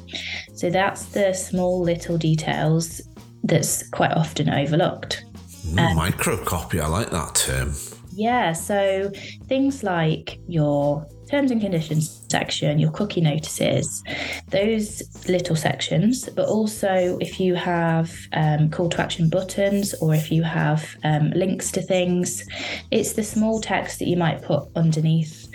[0.54, 3.00] So, that's the small little details
[3.44, 5.24] that's quite often overlooked.
[5.66, 7.74] Mm, um, micro copy, I like that term.
[8.14, 9.10] Yeah, so
[9.46, 14.04] things like your terms and conditions section, your cookie notices,
[14.48, 20.30] those little sections, but also if you have um, call to action buttons or if
[20.30, 22.46] you have um, links to things,
[22.90, 25.48] it's the small text that you might put underneath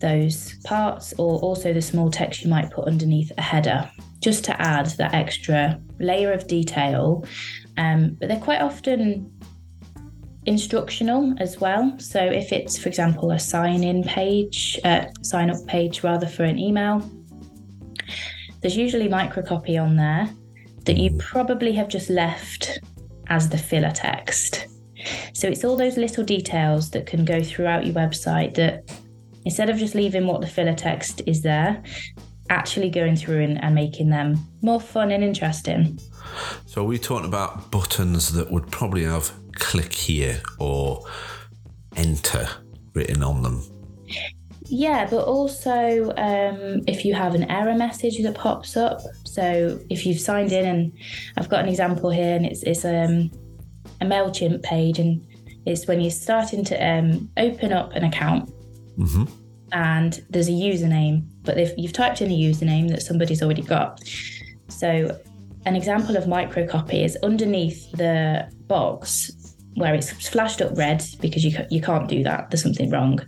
[0.00, 4.60] those parts or also the small text you might put underneath a header just to
[4.60, 7.24] add that extra layer of detail.
[7.76, 9.32] Um, but they're quite often
[10.48, 11.94] instructional as well.
[11.98, 16.44] So if it's, for example, a sign in page, uh, sign up page rather for
[16.44, 17.08] an email,
[18.62, 20.28] there's usually microcopy on there
[20.86, 22.80] that you probably have just left
[23.26, 24.68] as the filler text.
[25.34, 28.90] So it's all those little details that can go throughout your website that
[29.44, 31.82] instead of just leaving what the filler text is there,
[32.48, 36.00] actually going through and, and making them more fun and interesting.
[36.66, 41.04] So, we talked about buttons that would probably have click here or
[41.96, 42.48] enter
[42.94, 43.62] written on them?
[44.70, 49.00] Yeah, but also um, if you have an error message that pops up.
[49.24, 50.92] So if you've signed in, and
[51.36, 53.30] I've got an example here, and it's, it's um,
[54.00, 55.26] a MailChimp page, and
[55.64, 58.52] it's when you're starting to um, open up an account
[58.98, 59.24] mm-hmm.
[59.72, 64.02] and there's a username, but if you've typed in a username that somebody's already got.
[64.68, 65.18] So
[65.64, 69.30] an example of microcopy is underneath the box
[69.78, 72.50] where it's flashed up red because you, you can't do that.
[72.50, 73.20] There's something wrong.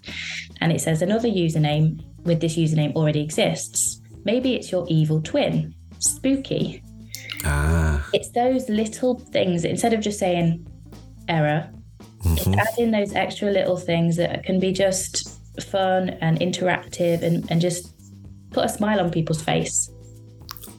[0.60, 4.00] And it says another username with this username already exists.
[4.24, 5.74] Maybe it's your evil twin.
[5.98, 6.82] Spooky.
[7.44, 8.06] Ah.
[8.12, 10.66] It's those little things, instead of just saying
[11.28, 11.70] error,
[12.22, 12.54] mm-hmm.
[12.54, 17.60] add in those extra little things that can be just fun and interactive and, and
[17.60, 17.94] just
[18.50, 19.90] put a smile on people's face.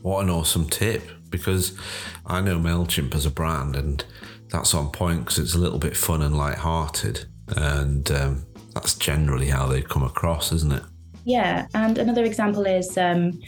[0.01, 1.77] What an awesome tip because
[2.25, 4.03] I know MailChimp as a brand and
[4.51, 9.47] that's on point because it's a little bit fun and light-hearted, and um, that's generally
[9.47, 10.83] how they come across, isn't it?
[11.23, 13.39] Yeah, and another example is um,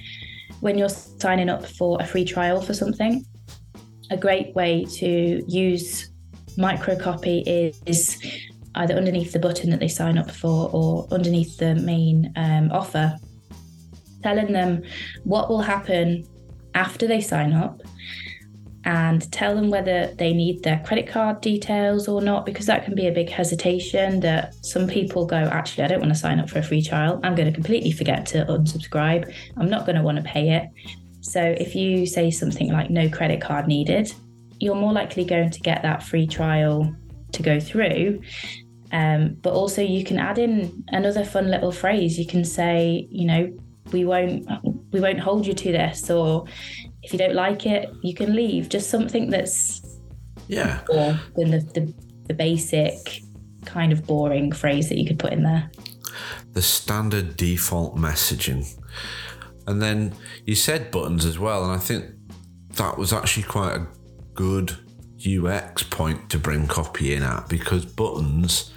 [0.61, 3.25] when you're signing up for a free trial for something.
[4.11, 6.09] A great way to use
[6.57, 8.21] microcopy is, is
[8.75, 13.17] either underneath the button that they sign up for or underneath the main um, offer,
[14.21, 14.83] telling them
[15.23, 16.27] what will happen
[16.75, 17.81] after they sign up
[18.85, 22.95] and tell them whether they need their credit card details or not, because that can
[22.95, 26.49] be a big hesitation that some people go, actually, I don't want to sign up
[26.49, 27.19] for a free trial.
[27.23, 29.33] I'm going to completely forget to unsubscribe.
[29.57, 30.69] I'm not going to want to pay it.
[31.21, 34.13] So if you say something like no credit card needed,
[34.59, 36.93] you're more likely going to get that free trial
[37.31, 38.21] to go through.
[38.91, 42.19] Um, but also, you can add in another fun little phrase.
[42.19, 43.57] You can say, you know,
[43.91, 44.47] we won't
[44.91, 46.45] we won't hold you to this, or
[47.03, 48.69] if you don't like it, you can leave.
[48.69, 49.81] Just something that's
[50.47, 51.93] yeah more than the, the,
[52.27, 53.21] the basic
[53.65, 55.69] kind of boring phrase that you could put in there.
[56.53, 58.67] The standard default messaging.
[59.65, 60.13] And then
[60.45, 62.05] you said buttons as well, and I think
[62.75, 63.87] that was actually quite a
[64.33, 64.77] good
[65.25, 68.71] UX point to bring copy in at because buttons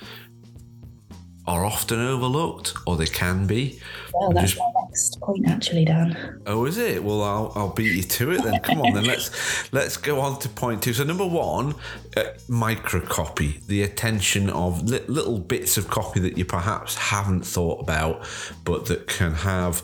[1.46, 3.80] are often overlooked, or they can be.
[4.12, 4.58] Well, just...
[4.96, 6.40] next point, actually, Dan.
[6.46, 7.04] Oh, is it?
[7.04, 8.60] Well, I'll, I'll beat you to it then.
[8.60, 10.94] Come on, then let's let's go on to point two.
[10.94, 11.74] So, number one,
[12.16, 17.42] uh, micro copy, the attention of li- little bits of copy that you perhaps haven't
[17.42, 18.26] thought about,
[18.64, 19.82] but that can have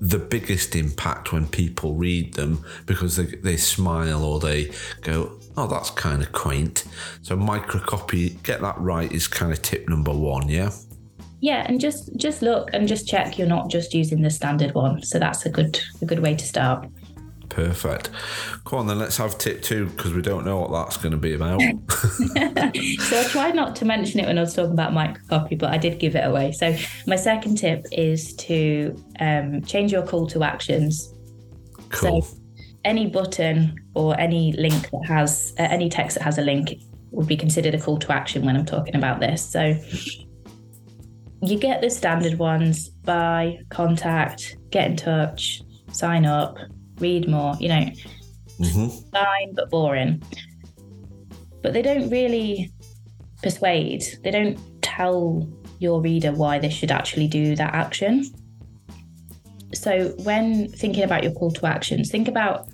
[0.00, 4.70] the biggest impact when people read them because they, they smile or they
[5.02, 6.84] go, oh, that's kind of quaint.
[7.20, 10.70] So, micro copy, get that right is kind of tip number one, yeah?
[11.44, 15.02] Yeah, and just just look and just check you're not just using the standard one.
[15.02, 16.88] So that's a good a good way to start.
[17.50, 18.08] Perfect.
[18.64, 21.18] Come on, then let's have tip two because we don't know what that's going to
[21.18, 21.60] be about.
[21.90, 25.76] so I tried not to mention it when I was talking about microcopy, but I
[25.76, 26.50] did give it away.
[26.52, 26.74] So
[27.06, 31.12] my second tip is to um, change your call to actions.
[31.90, 32.22] Cool.
[32.22, 32.38] So
[32.86, 36.80] any button or any link that has uh, any text that has a link
[37.10, 39.46] would be considered a call to action when I'm talking about this.
[39.46, 39.78] So
[41.44, 46.56] you get the standard ones buy, contact, get in touch, sign up,
[46.98, 47.86] read more, you know,
[48.58, 50.22] hmm fine but boring.
[51.62, 52.72] But they don't really
[53.42, 58.24] persuade, they don't tell your reader why they should actually do that action.
[59.72, 62.68] So when thinking about your call to actions, think about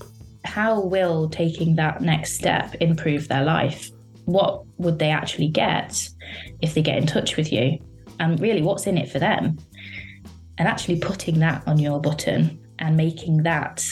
[0.45, 3.91] how will taking that next step improve their life?
[4.27, 6.09] What would they actually get
[6.61, 7.79] if they get in touch with you?
[8.21, 9.59] And really, what's in it for them?
[10.59, 13.85] And actually putting that on your button and making that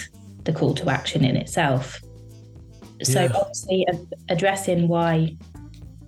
[0.45, 2.01] the call to action in itself.
[3.03, 3.33] So Yeah.
[3.35, 3.87] obviously
[4.29, 5.37] addressing why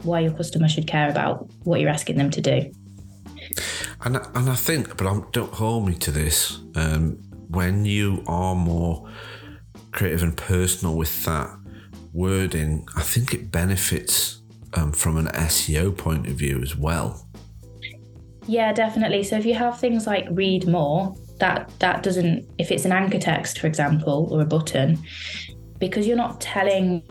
[0.03, 2.71] why your customer should care about what you're asking them to do.
[4.03, 6.59] And and I think, but I'm, don't hold me to this.
[6.75, 7.19] Um,
[7.49, 9.09] when you are more
[9.93, 11.51] creative and personal with that
[12.13, 14.41] wording, I think it benefits
[14.75, 17.27] um, from an SEO point of view as well.
[18.47, 19.23] Yeah, definitely.
[19.23, 23.19] So if you have things like read more, that that doesn't if it's an anchor
[23.19, 24.99] text, for example, or a button,
[25.79, 27.03] because you're not telling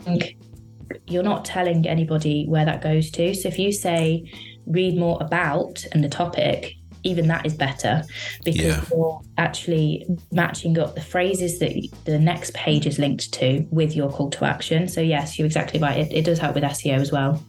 [1.06, 3.34] you're not telling anybody where that goes to.
[3.34, 4.30] So if you say
[4.66, 8.02] read more about and the topic, even that is better
[8.44, 8.84] because Yeah.
[8.90, 11.72] you're actually matching up the phrases that
[12.04, 14.86] the next page is linked to with your call to action.
[14.88, 15.98] So yes, you're exactly right.
[15.98, 17.42] It, it does help with SEO as well.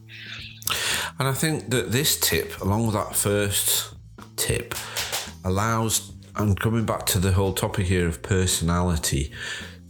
[1.20, 3.94] And I think that this tip, along with that first
[4.36, 4.76] tip,
[5.44, 9.32] allows, and coming back to the whole topic here of personality,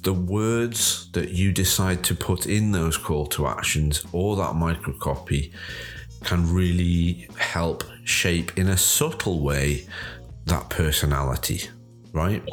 [0.01, 5.53] the words that you decide to put in those call to actions or that microcopy
[6.23, 9.85] can really help shape in a subtle way
[10.45, 11.61] that personality,
[12.13, 12.43] right?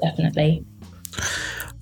[0.00, 0.64] Definitely.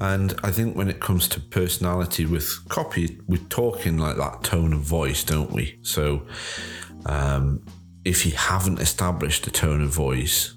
[0.00, 4.72] And I think when it comes to personality with copy, we're talking like that tone
[4.72, 5.78] of voice, don't we?
[5.82, 6.26] So
[7.06, 7.64] um,
[8.04, 10.54] if you haven't established a tone of voice,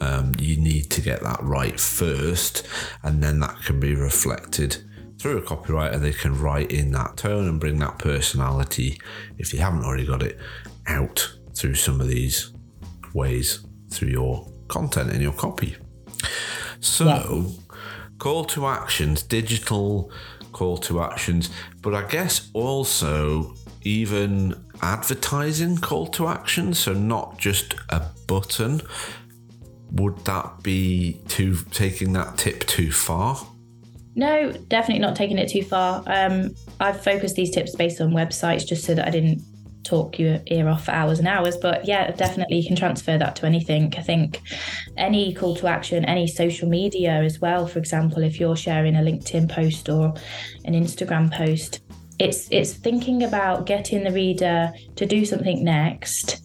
[0.00, 2.66] um, you need to get that right first,
[3.02, 4.82] and then that can be reflected
[5.18, 6.00] through a copywriter.
[6.00, 8.98] They can write in that tone and bring that personality,
[9.38, 10.38] if you haven't already got it,
[10.86, 12.52] out through some of these
[13.14, 15.76] ways through your content and your copy.
[16.80, 17.52] So,
[18.20, 20.12] call to actions, digital
[20.52, 21.50] call to actions,
[21.82, 28.82] but I guess also even advertising call to actions, so not just a button.
[29.92, 33.44] Would that be too taking that tip too far?
[34.14, 36.04] No, definitely not taking it too far.
[36.06, 39.42] Um, I've focused these tips based on websites just so that I didn't
[39.84, 41.56] talk your ear off for hours and hours.
[41.56, 43.92] But yeah, definitely you can transfer that to anything.
[43.96, 44.40] I think
[44.96, 47.66] any call to action, any social media as well.
[47.66, 50.14] For example, if you're sharing a LinkedIn post or
[50.64, 51.80] an Instagram post,
[52.18, 56.42] it's it's thinking about getting the reader to do something next,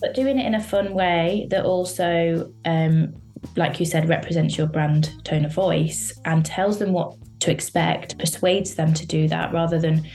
[0.00, 3.14] but doing it in a fun way that also um,
[3.54, 8.18] like you said, represents your brand tone of voice and tells them what to expect,
[8.18, 10.08] persuades them to do that rather than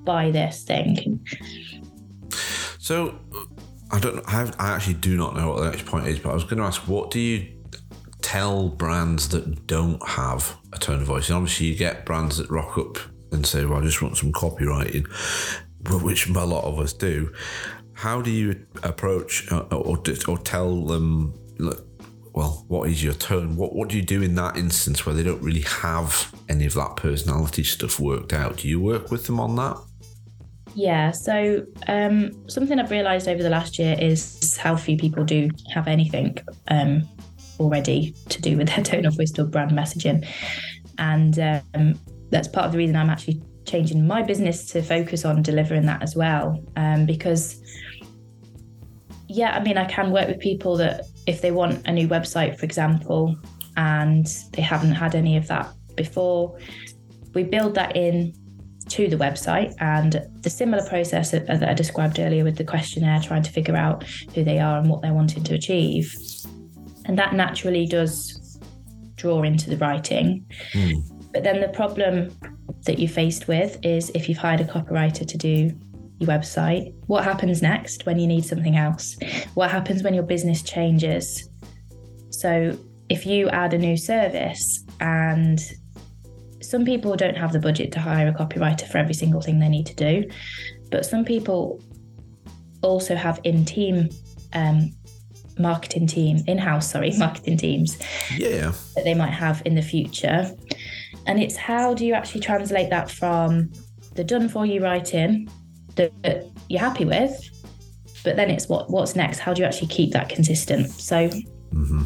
[0.00, 1.24] buy this thing.
[2.86, 3.18] So,
[3.90, 4.22] I don't.
[4.28, 6.58] I, I actually do not know what the next point is, but I was going
[6.58, 7.52] to ask, what do you
[8.22, 11.28] tell brands that don't have a tone of voice?
[11.28, 12.98] And obviously, you get brands that rock up
[13.32, 15.08] and say, "Well, I just want some copywriting,"
[16.00, 17.32] which a lot of us do.
[17.94, 21.34] How do you approach uh, or or tell them?
[21.58, 21.84] Look,
[22.34, 23.56] well, what is your tone?
[23.56, 26.74] What what do you do in that instance where they don't really have any of
[26.74, 28.58] that personality stuff worked out?
[28.58, 29.76] Do you work with them on that?
[30.76, 35.48] Yeah, so um, something I've realised over the last year is how few people do
[35.72, 36.36] have anything
[36.68, 37.08] um,
[37.58, 40.28] already to do with their tone of voice or brand messaging.
[40.98, 41.98] And um,
[42.28, 46.02] that's part of the reason I'm actually changing my business to focus on delivering that
[46.02, 46.62] as well.
[46.76, 47.58] Um, because,
[49.28, 52.58] yeah, I mean, I can work with people that if they want a new website,
[52.58, 53.34] for example,
[53.78, 56.58] and they haven't had any of that before,
[57.32, 58.34] we build that in
[58.88, 63.20] to the website and the similar process that that I described earlier with the questionnaire,
[63.20, 66.12] trying to figure out who they are and what they're wanting to achieve.
[67.06, 68.58] And that naturally does
[69.16, 70.44] draw into the writing.
[70.72, 71.00] Hmm.
[71.32, 72.36] But then the problem
[72.84, 75.70] that you're faced with is if you've hired a copywriter to do
[76.18, 76.94] your website.
[77.06, 79.16] What happens next when you need something else?
[79.54, 81.48] What happens when your business changes?
[82.30, 82.78] So,
[83.08, 85.60] if you add a new service and
[86.68, 89.68] some people don't have the budget to hire a copywriter for every single thing they
[89.68, 90.28] need to do,
[90.90, 91.80] but some people
[92.82, 94.08] also have in team
[94.52, 94.92] um,
[95.58, 97.98] marketing team, in house, sorry, marketing teams.
[98.36, 98.72] Yeah.
[98.94, 100.50] That they might have in the future.
[101.26, 103.72] And it's how do you actually translate that from
[104.14, 105.48] the done for you writing
[105.96, 106.12] that
[106.68, 107.50] you're happy with,
[108.22, 109.38] but then it's what what's next?
[109.38, 110.90] How do you actually keep that consistent?
[110.90, 112.02] So, mm-hmm.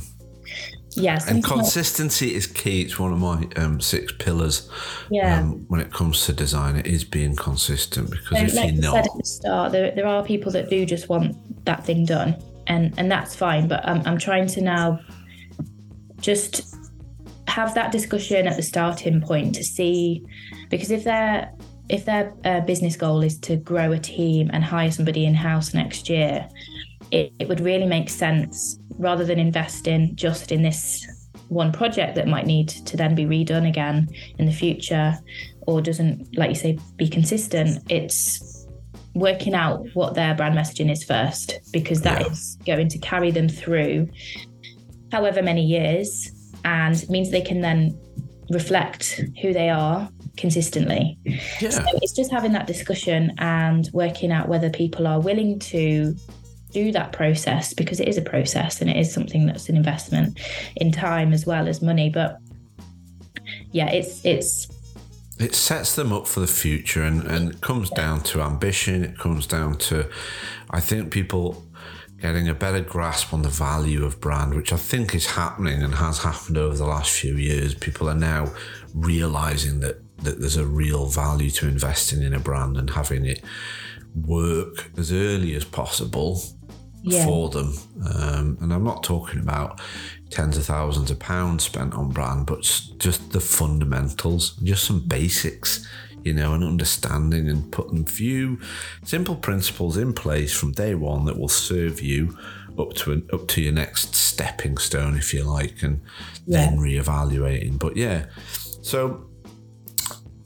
[0.96, 2.82] Yes, and consistency is key.
[2.82, 4.68] It's one of my um, six pillars.
[5.10, 8.72] Yeah, um, when it comes to design, it is being consistent because so, if like
[8.72, 11.84] you're not, said at the start, there there are people that do just want that
[11.84, 12.36] thing done,
[12.66, 13.68] and and that's fine.
[13.68, 15.00] But I'm I'm trying to now
[16.20, 16.74] just
[17.48, 20.24] have that discussion at the starting point to see
[20.68, 21.50] because if they're
[21.88, 25.74] if their uh, business goal is to grow a team and hire somebody in house
[25.74, 26.48] next year,
[27.10, 31.06] it, it would really make sense rather than investing just in this
[31.48, 35.18] one project that might need to then be redone again in the future
[35.62, 37.82] or doesn't, like you say, be consistent.
[37.90, 38.66] It's
[39.14, 42.26] working out what their brand messaging is first because that yeah.
[42.28, 44.08] is going to carry them through
[45.10, 46.30] however many years
[46.64, 47.98] and means they can then
[48.50, 51.18] reflect who they are consistently.
[51.24, 51.70] Yeah.
[51.70, 56.14] So it's just having that discussion and working out whether people are willing to
[56.72, 60.38] do that process because it is a process and it is something that's an investment
[60.76, 62.10] in time as well as money.
[62.10, 62.38] But
[63.72, 64.68] yeah, it's it's
[65.38, 69.04] it sets them up for the future and, and it comes down to ambition.
[69.04, 70.08] It comes down to
[70.70, 71.64] I think people
[72.20, 75.94] getting a better grasp on the value of brand, which I think is happening and
[75.94, 77.74] has happened over the last few years.
[77.74, 78.52] People are now
[78.94, 83.42] realizing that that there's a real value to investing in a brand and having it
[84.14, 86.42] work as early as possible
[87.02, 87.24] yeah.
[87.24, 87.74] for them.
[88.14, 89.80] Um, and I'm not talking about
[90.30, 92.62] tens of thousands of pounds spent on brand, but
[92.98, 95.86] just the fundamentals, just some basics,
[96.22, 98.60] you know, and understanding and putting few
[99.04, 102.36] simple principles in place from day one that will serve you
[102.78, 106.00] up to an, up to your next stepping stone, if you like, and
[106.46, 106.66] yeah.
[106.66, 107.78] then reevaluating.
[107.78, 108.26] But yeah,
[108.82, 109.26] so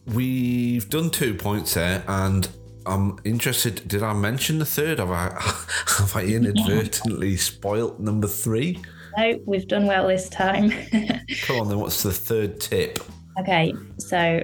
[0.07, 2.49] we've done two points there, and
[2.87, 3.87] I'm interested.
[3.89, 4.99] Did I mention the third?
[4.99, 5.31] Have I
[5.99, 8.81] have I inadvertently spoilt number three?
[9.17, 10.71] No, we've done well this time.
[11.43, 11.79] Come on, then.
[11.79, 12.99] What's the third tip?
[13.39, 14.41] Okay, so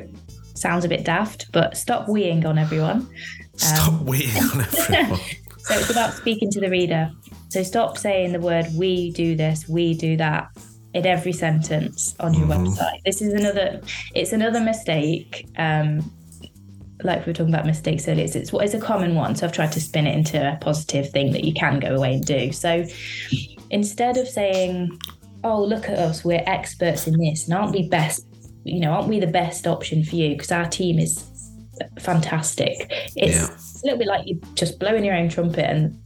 [0.54, 3.08] sounds a bit daft, but stop weeing on everyone.
[3.56, 4.60] Stop um, weeing on
[4.94, 5.20] everyone.
[5.58, 7.10] so it's about speaking to the reader.
[7.48, 10.48] So stop saying the word "we do this," "we do that."
[10.92, 12.66] in every sentence on your mm-hmm.
[12.66, 13.00] website.
[13.04, 13.80] This is another.
[14.14, 15.46] It's another mistake.
[15.56, 16.10] Um,
[17.04, 19.34] like we were talking about mistakes earlier, it's, it's what is a common one.
[19.36, 22.14] So I've tried to spin it into a positive thing that you can go away
[22.14, 22.52] and do.
[22.52, 22.84] So
[23.70, 24.98] instead of saying,
[25.44, 28.26] "Oh, look at us, we're experts in this," and aren't we best?
[28.64, 30.30] You know, aren't we the best option for you?
[30.30, 31.24] Because our team is
[31.98, 32.74] fantastic.
[33.16, 33.54] It's, yeah.
[33.54, 35.98] it's a little bit like you just blowing your own trumpet, and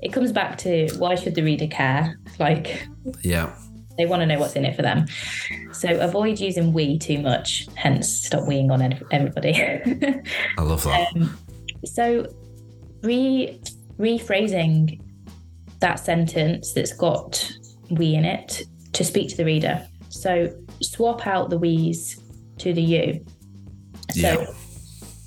[0.00, 2.18] it comes back to why should the reader care?
[2.38, 2.88] Like,
[3.22, 3.54] yeah
[4.00, 5.06] they want to know what's in it for them.
[5.72, 9.54] So avoid using we too much, hence stop weeing on everybody.
[10.58, 11.14] I love that.
[11.14, 11.38] Um,
[11.84, 12.26] so
[13.02, 13.60] re
[13.98, 15.00] rephrasing
[15.80, 17.52] that sentence that's got
[17.90, 19.86] we in it to speak to the reader.
[20.08, 22.20] So swap out the we's
[22.58, 23.24] to the you.
[24.12, 24.46] So yeah.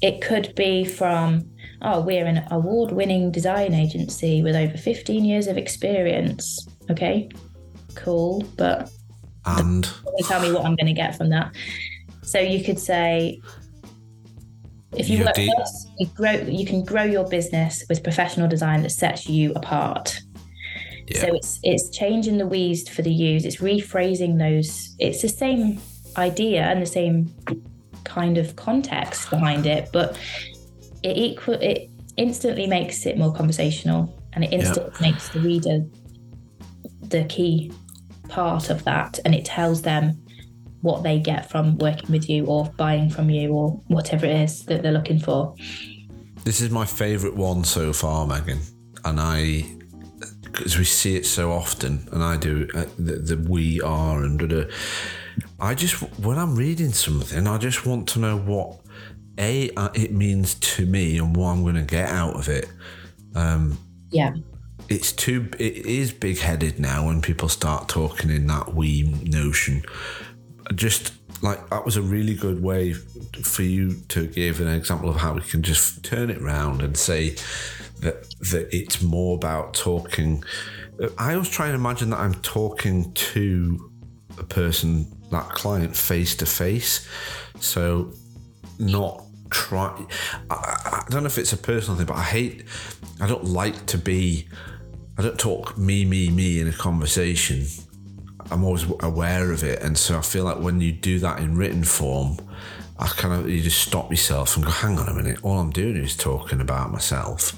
[0.01, 1.49] it could be from,
[1.84, 6.67] oh, we're an award winning design agency with over 15 years of experience.
[6.89, 7.30] Okay
[7.96, 8.91] cool, but
[9.46, 9.89] and
[10.28, 11.54] tell me what I'm going to get from that.
[12.22, 13.41] So you could say,
[14.96, 18.84] if you work with us, you grow, you can grow your business with professional design
[18.84, 20.20] that sets you apart.
[21.08, 21.22] Yeah.
[21.22, 23.46] So it's it's changing the we's for the use.
[23.46, 24.96] It's rephrasing those.
[25.00, 25.80] It's the same
[26.16, 27.34] idea and the same
[28.04, 30.18] kind of context behind it, but
[31.04, 35.12] it equal it instantly makes it more conversational and it instantly yeah.
[35.12, 35.84] makes the reader
[37.02, 37.72] the key
[38.34, 40.20] part of that and it tells them
[40.82, 44.66] what they get from working with you or buying from you or whatever it is
[44.66, 45.56] that they're looking for.
[46.44, 48.60] This is my favourite one so far, Megan.
[49.06, 49.64] And I,
[50.42, 54.40] because we see it so often, and I do uh, the, the we are and
[54.40, 54.64] da, da,
[55.60, 58.80] I just, when I'm reading something, I just want to know what
[59.38, 62.68] A, uh, it means to me and what I'm going to get out of it.
[63.36, 63.78] Um,
[64.10, 64.34] yeah
[64.94, 69.84] it's too it is big headed now when people start talking in that we notion
[70.76, 75.18] just like that was a really good way for you to give an example of
[75.18, 77.36] how we can just turn it around and say
[78.00, 80.44] that that it's more about talking.
[81.18, 83.91] I always try and imagine that I'm talking to
[84.38, 87.08] a person, that client, face to face.
[87.60, 88.14] So
[88.80, 90.06] not try.
[90.50, 92.66] I, I don't know if it's a personal thing, but I hate.
[93.20, 94.48] I don't like to be.
[95.18, 97.66] I don't talk me, me, me in a conversation.
[98.51, 101.55] I'm always aware of it, and so I feel like when you do that in
[101.55, 102.38] written form,
[102.99, 105.39] I kind of you just stop yourself and go, "Hang on a minute!
[105.43, 107.53] All I'm doing is talking about myself."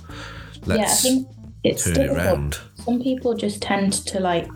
[0.65, 1.27] Let's yeah, I think
[1.63, 2.59] it's turn it around.
[2.75, 4.47] Some people just tend to like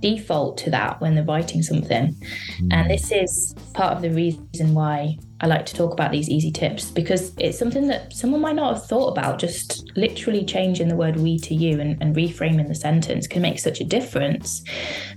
[0.00, 2.14] default to that when they're writing something,
[2.58, 2.72] Hmm.
[2.72, 6.52] and this is part of the reason why I like to talk about these easy
[6.52, 9.40] tips because it's something that someone might not have thought about.
[9.40, 13.58] Just literally changing the word we to you and, and reframing the sentence can make
[13.58, 14.62] such a difference.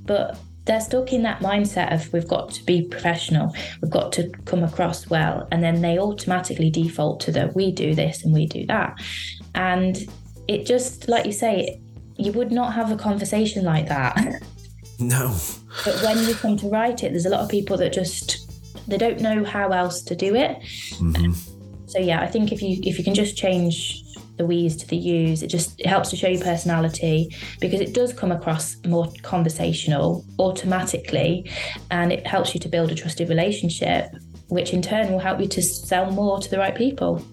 [0.04, 4.30] But they're stuck in that mindset of we've got to be professional, we've got to
[4.46, 8.48] come across well, and then they automatically default to the we do this and we
[8.48, 9.00] do that.
[9.54, 9.96] And
[10.48, 11.80] it just, like you say,
[12.18, 14.42] you would not have a conversation like that.
[14.98, 15.36] No.
[15.84, 18.45] But when you come to write it, there's a lot of people that just
[18.88, 20.60] they don't know how else to do it.
[20.96, 21.34] Mm-hmm.
[21.88, 24.02] So yeah, I think if you if you can just change
[24.38, 27.94] the we's to the you's, it just it helps to show your personality because it
[27.94, 31.50] does come across more conversational automatically,
[31.92, 34.12] and it helps you to build a trusted relationship,
[34.48, 37.24] which in turn will help you to sell more to the right people.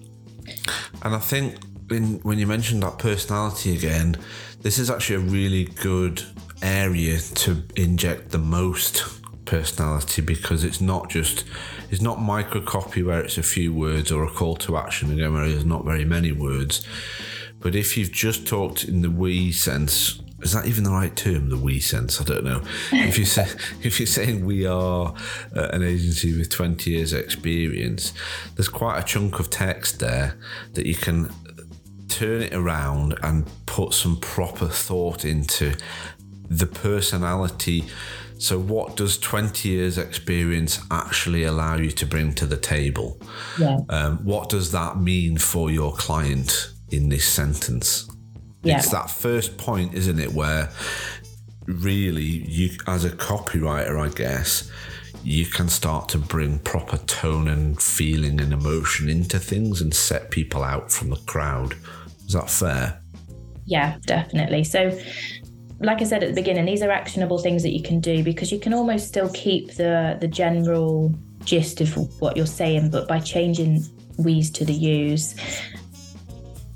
[1.03, 4.17] And I think when when you mentioned that personality again,
[4.61, 6.23] this is actually a really good
[6.61, 11.43] area to inject the most personality because it's not just
[11.89, 15.33] it's not micro copy where it's a few words or a call to action again
[15.33, 16.85] where there's not very many words.
[17.59, 21.49] But if you've just talked in the we sense, is that even the right term?
[21.49, 22.19] The we sense?
[22.19, 22.61] I don't know.
[22.91, 23.47] If you say
[23.81, 25.13] if you're saying we are
[25.55, 28.13] uh, an agency with 20 years experience,
[28.55, 30.35] there's quite a chunk of text there
[30.73, 31.31] that you can
[32.09, 35.75] turn it around and put some proper thought into
[36.49, 37.85] the personality.
[38.43, 43.17] So, what does 20 years' experience actually allow you to bring to the table?
[43.57, 43.77] Yeah.
[43.87, 48.05] Um, what does that mean for your client in this sentence?
[48.61, 48.79] Yeah.
[48.79, 50.69] It's that first point, isn't it, where
[51.67, 54.69] really you, as a copywriter, I guess,
[55.23, 60.31] you can start to bring proper tone and feeling and emotion into things and set
[60.31, 61.75] people out from the crowd.
[62.25, 62.99] Is that fair?
[63.65, 64.65] Yeah, definitely.
[64.65, 64.99] So,
[65.79, 68.51] like I said at the beginning, these are actionable things that you can do because
[68.51, 71.13] you can almost still keep the the general
[71.43, 73.83] gist of what you're saying, but by changing
[74.17, 75.35] we's to the you's,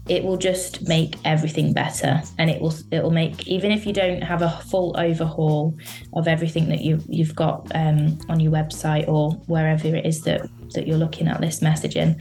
[0.07, 3.93] it will just make everything better, and it will it will make even if you
[3.93, 5.77] don't have a full overhaul
[6.13, 10.49] of everything that you you've got um, on your website or wherever it is that
[10.73, 12.19] that you're looking at this messaging.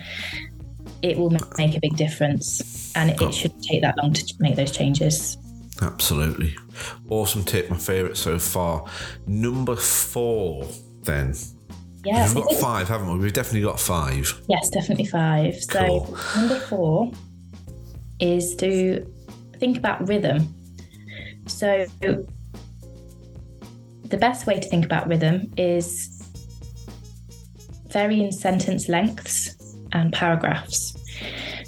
[1.03, 4.57] It will make a big difference, and it, it shouldn't take that long to make
[4.57, 5.37] those changes.
[5.83, 6.57] Absolutely.
[7.09, 8.85] Awesome tip, my favourite so far.
[9.27, 10.67] Number four,
[11.03, 11.35] then.
[12.05, 13.19] Yeah, We've got five, haven't we?
[13.19, 14.41] We've definitely got five.
[14.49, 15.57] yes, definitely five.
[15.57, 16.19] So Cool.
[16.37, 17.11] number four
[18.21, 19.05] is to
[19.59, 20.55] think about rhythm.
[21.47, 22.27] So the
[24.19, 26.13] best way to think about rhythm is
[27.89, 29.57] varying sentence lengths
[29.93, 30.95] and paragraphs.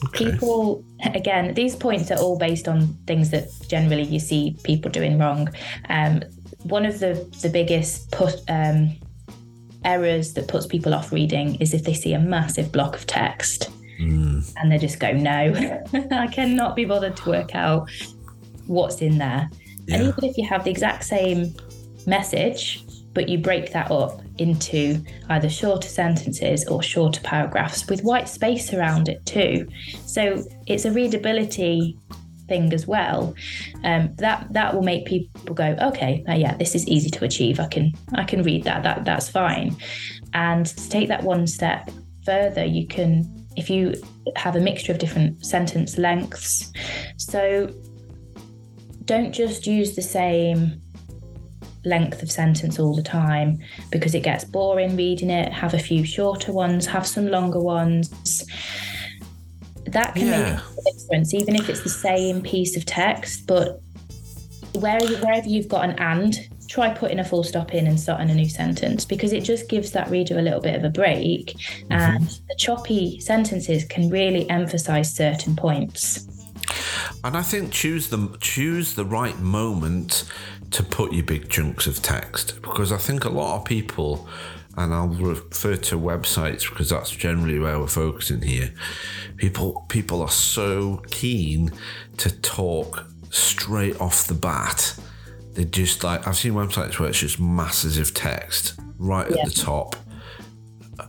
[0.07, 0.31] Okay.
[0.33, 0.85] People,
[1.15, 5.49] again, these points are all based on things that generally you see people doing wrong.
[5.89, 6.23] Um,
[6.63, 8.97] one of the the biggest put um,
[9.85, 13.71] errors that puts people off reading is if they see a massive block of text
[13.99, 15.53] Mm, and they just go, "No,
[16.13, 17.91] I cannot be bothered to work out
[18.67, 19.51] what's in there."
[19.91, 21.55] And even if you have the exact same
[22.07, 22.85] message,
[23.19, 28.73] but you break that up into either shorter sentences or shorter paragraphs with white space
[28.73, 29.67] around it too.
[30.07, 31.99] So it's a readability
[32.47, 33.35] thing as well.
[33.83, 37.59] Um, that that will make people go, okay, uh, yeah, this is easy to achieve.
[37.59, 38.85] I can I can read that.
[38.85, 39.77] That that's fine.
[40.33, 41.91] And to take that one step
[42.25, 43.95] further, you can if you
[44.37, 46.73] have a mixture of different sentence lengths.
[47.17, 47.75] So
[49.07, 50.81] don't just use the same
[51.85, 53.59] length of sentence all the time
[53.91, 55.53] because it gets boring reading it.
[55.53, 58.45] Have a few shorter ones, have some longer ones.
[59.87, 60.41] That can Yeah.
[60.41, 63.47] make a difference, even if it's the same piece of text.
[63.47, 63.81] But
[64.75, 68.35] where, wherever you've got an and, try putting a full stop in and starting a
[68.35, 71.57] new sentence because it just gives that reader a little bit of a break.
[71.57, 71.93] Mm-hmm.
[71.93, 76.27] And the choppy sentences can really emphasize certain points.
[77.25, 80.25] And I think choose the choose the right moment
[80.71, 84.29] to put your big chunks of text because I think a lot of people
[84.77, 88.73] and I'll refer to websites because that's generally where we're focusing here.
[89.37, 91.73] People people are so keen
[92.19, 94.97] to talk straight off the bat.
[95.55, 99.43] They just like I've seen websites where it's just masses of text right yeah.
[99.43, 99.97] at the top.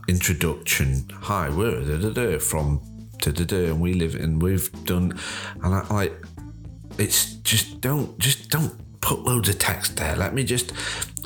[0.08, 1.08] Introduction.
[1.12, 2.80] Hi, we're da, da, da, from
[3.18, 5.16] da, da, da, and we live in we've done
[5.62, 6.12] and I like
[6.98, 8.74] it's just don't just don't
[9.10, 10.14] put loads of text there.
[10.14, 10.70] Let me just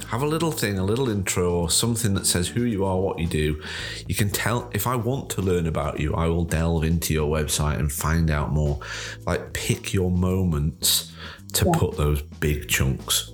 [0.09, 3.19] have a little thing, a little intro, or something that says who you are, what
[3.19, 3.63] you do.
[4.09, 7.29] You can tell if I want to learn about you, I will delve into your
[7.29, 8.81] website and find out more.
[9.27, 11.13] Like pick your moments
[11.53, 11.73] to yeah.
[11.77, 13.33] put those big chunks.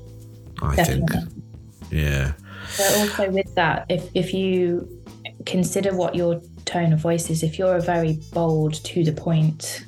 [0.60, 1.20] I Definitely.
[1.20, 1.32] think.
[1.92, 2.32] Yeah.
[2.76, 5.00] But also with that, if if you
[5.46, 9.86] consider what your tone of voice is, if you're a very bold, to the point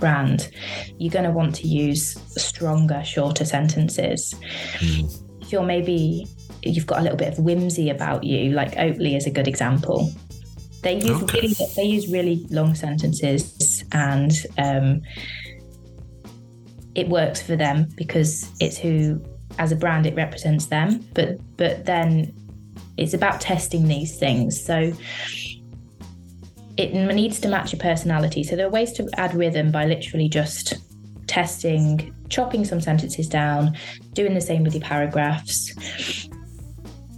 [0.00, 0.50] brand,
[0.98, 4.34] you're going to want to use stronger, shorter sentences.
[4.78, 5.42] Mm.
[5.42, 6.26] If you're maybe
[6.62, 10.12] you've got a little bit of whimsy about you, like Oatly is a good example.
[10.82, 11.40] They use okay.
[11.40, 15.02] really they use really long sentences, and um,
[16.94, 19.22] it works for them because it's who,
[19.58, 21.06] as a brand, it represents them.
[21.14, 22.34] But but then
[22.96, 24.62] it's about testing these things.
[24.62, 24.92] So
[26.80, 28.42] it needs to match your personality.
[28.42, 30.74] So there are ways to add rhythm by literally just
[31.26, 33.76] testing, chopping some sentences down,
[34.14, 35.74] doing the same with your paragraphs.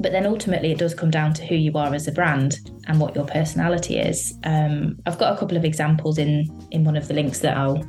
[0.00, 2.58] But then ultimately, it does come down to who you are as a brand
[2.88, 4.36] and what your personality is.
[4.42, 7.84] Um, I've got a couple of examples in in one of the links that I'll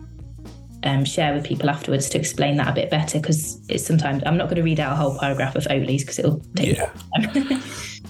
[0.84, 4.38] um, share with people afterwards to explain that a bit better because it's sometimes I'm
[4.38, 6.92] not going to read out a whole paragraph of Oatly's because it'll take yeah.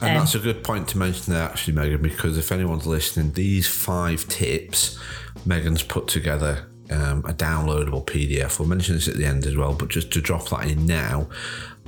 [0.02, 3.34] And um, that's a good point to mention there, actually, Megan, because if anyone's listening,
[3.34, 5.00] these five tips
[5.46, 8.60] Megan's put together um, a downloadable PDF.
[8.60, 11.28] We'll mention this at the end as well, but just to drop that in now,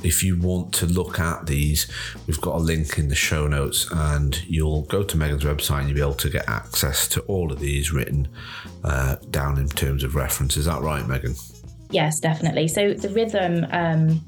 [0.03, 1.87] if you want to look at these,
[2.27, 5.89] we've got a link in the show notes, and you'll go to Megan's website and
[5.89, 8.27] you'll be able to get access to all of these written
[8.83, 10.57] uh, down in terms of reference.
[10.57, 11.35] Is that right, Megan?
[11.89, 12.67] Yes, definitely.
[12.67, 13.65] So the rhythm.
[13.71, 14.21] Um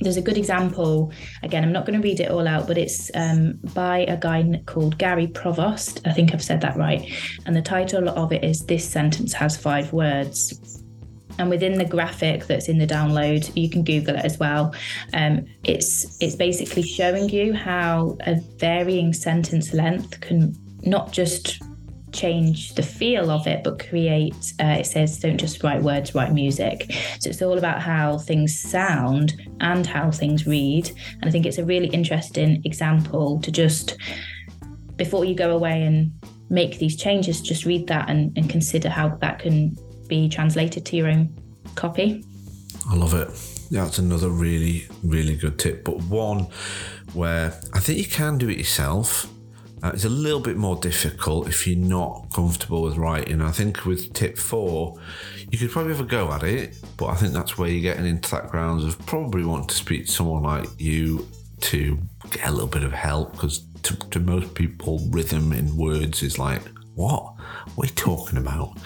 [0.00, 1.12] there's a good example.
[1.42, 4.62] Again, I'm not going to read it all out, but it's um, by a guy
[4.66, 6.00] called Gary Provost.
[6.06, 7.06] I think I've said that right.
[7.44, 10.79] And the title of it is This Sentence Has Five Words.
[11.40, 14.74] And within the graphic that's in the download, you can Google it as well.
[15.14, 21.62] Um, it's it's basically showing you how a varying sentence length can not just
[22.12, 26.32] change the feel of it, but create, uh, it says, don't just write words, write
[26.32, 26.92] music.
[27.20, 30.90] So it's all about how things sound and how things read.
[31.20, 33.96] And I think it's a really interesting example to just,
[34.96, 36.12] before you go away and
[36.50, 39.74] make these changes, just read that and, and consider how that can
[40.10, 41.34] be translated to your own
[41.74, 42.24] copy.
[42.90, 43.28] I love it.
[43.70, 45.84] That's another really, really good tip.
[45.84, 46.48] But one
[47.14, 49.26] where I think you can do it yourself
[49.82, 53.40] uh, it's a little bit more difficult if you're not comfortable with writing.
[53.40, 54.98] I think with tip four,
[55.50, 58.06] you could probably have a go at it, but I think that's where you're getting
[58.06, 61.26] into that grounds of probably wanting to speak to someone like you
[61.60, 61.98] to
[62.30, 66.38] get a little bit of help because to, to most people, rhythm in words is
[66.38, 66.62] like
[67.00, 67.34] what?
[67.78, 68.76] Are you talking about?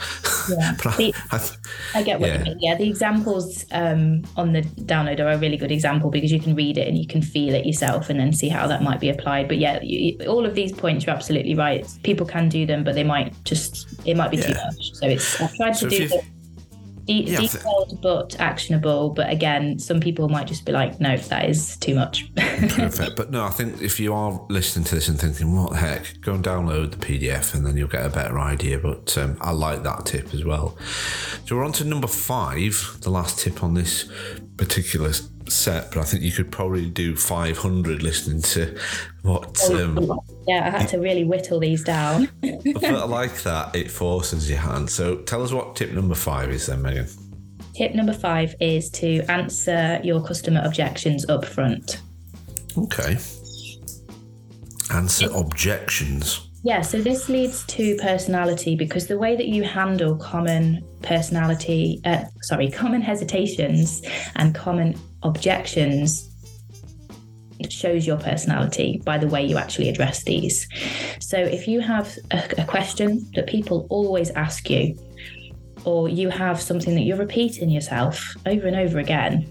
[0.48, 2.38] Yeah, the, I, I, I, get what yeah.
[2.38, 2.58] you mean.
[2.60, 6.54] Yeah, the examples um, on the download are a really good example because you can
[6.54, 9.08] read it and you can feel it yourself and then see how that might be
[9.08, 9.48] applied.
[9.48, 11.86] But yeah, you, all of these points you're absolutely right.
[12.04, 14.46] People can do them, but they might just it might be yeah.
[14.46, 14.94] too much.
[14.94, 16.20] So it's I've tried so to do
[17.04, 19.10] De- yeah, detailed but actionable.
[19.10, 22.34] But again, some people might just be like, no, that is too much.
[22.36, 23.16] Perfect.
[23.16, 26.20] But no, I think if you are listening to this and thinking, what the heck,
[26.20, 28.78] go and download the PDF and then you'll get a better idea.
[28.78, 30.76] But um, I like that tip as well.
[31.46, 34.10] So we're on to number five, the last tip on this
[34.56, 35.12] particular
[35.48, 38.78] set, but I think you could probably do 500 listening to
[39.22, 39.58] what.
[39.64, 42.28] Oh, um, yeah, I had to really whittle these down.
[42.40, 43.74] but I like that.
[43.74, 44.90] It forces your hand.
[44.90, 47.08] So tell us what tip number five is then, Megan.
[47.74, 52.00] Tip number five is to answer your customer objections up front.
[52.78, 53.18] Okay.
[54.92, 56.48] Answer objections.
[56.64, 62.24] Yeah, so this leads to personality because the way that you handle common personality, uh,
[62.40, 64.02] sorry, common hesitations
[64.36, 66.30] and common objections
[67.70, 70.68] shows your personality by the way you actually address these.
[71.18, 74.98] So if you have a, a question that people always ask you,
[75.84, 79.50] or you have something that you're repeating yourself over and over again,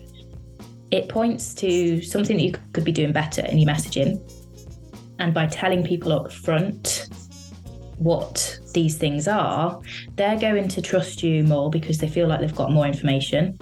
[0.92, 4.20] it points to something that you could be doing better in your messaging
[5.20, 7.08] and by telling people up front
[7.98, 9.80] what these things are,
[10.16, 13.58] they're going to trust you more because they feel like they've got more information.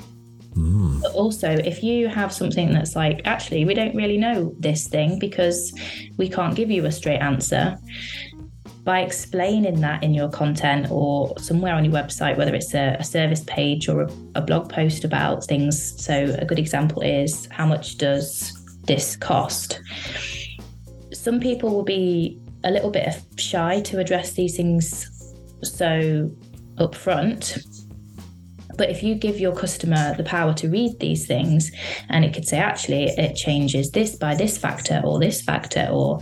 [0.56, 1.02] Mm.
[1.02, 5.18] But also, if you have something that's like, actually, we don't really know this thing
[5.18, 5.74] because
[6.18, 7.78] we can't give you a straight answer,
[8.84, 13.04] by explaining that in your content or somewhere on your website, whether it's a, a
[13.04, 16.04] service page or a, a, blog post about things.
[16.04, 18.52] So, a good example is how much does
[18.86, 19.80] this cost?
[21.14, 25.08] Some people will be a little bit shy to address these things
[25.62, 26.32] so
[26.78, 27.64] upfront.
[28.78, 31.72] But if you give your customer the power to read these things,
[32.10, 36.20] and it could say, actually, it changes this by this factor or this factor, or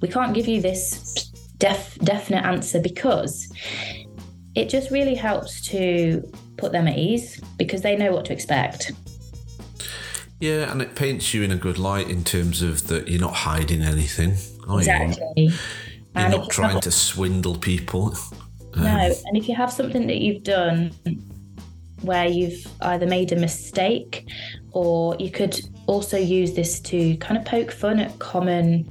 [0.00, 3.52] we can't give you this def- definite answer because
[4.54, 6.22] it just really helps to
[6.56, 8.92] put them at ease because they know what to expect.
[10.40, 13.34] Yeah, and it paints you in a good light in terms of that you're not
[13.34, 14.36] hiding anything.
[14.68, 15.32] exactly.
[15.36, 15.52] You?
[16.14, 18.16] You're and not trying have, to swindle people.
[18.74, 20.92] No, um, and if you have something that you've done
[22.02, 24.26] where you've either made a mistake
[24.72, 28.90] or you could also use this to kind of poke fun at common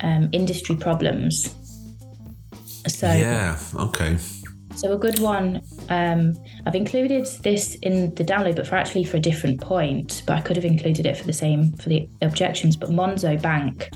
[0.00, 1.54] um, industry problems.
[2.88, 4.18] So yeah, okay.
[4.74, 5.62] So a good one.
[5.90, 6.34] Um,
[6.66, 10.22] I've included this in the download, but for actually for a different point.
[10.26, 12.76] But I could have included it for the same for the objections.
[12.76, 13.90] But Monzo Bank,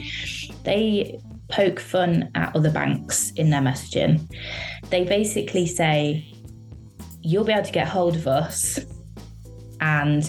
[0.65, 4.21] they poke fun at other banks in their messaging.
[4.91, 6.33] They basically say,
[7.29, 8.79] "You'll be able to get hold of us,
[9.81, 10.23] and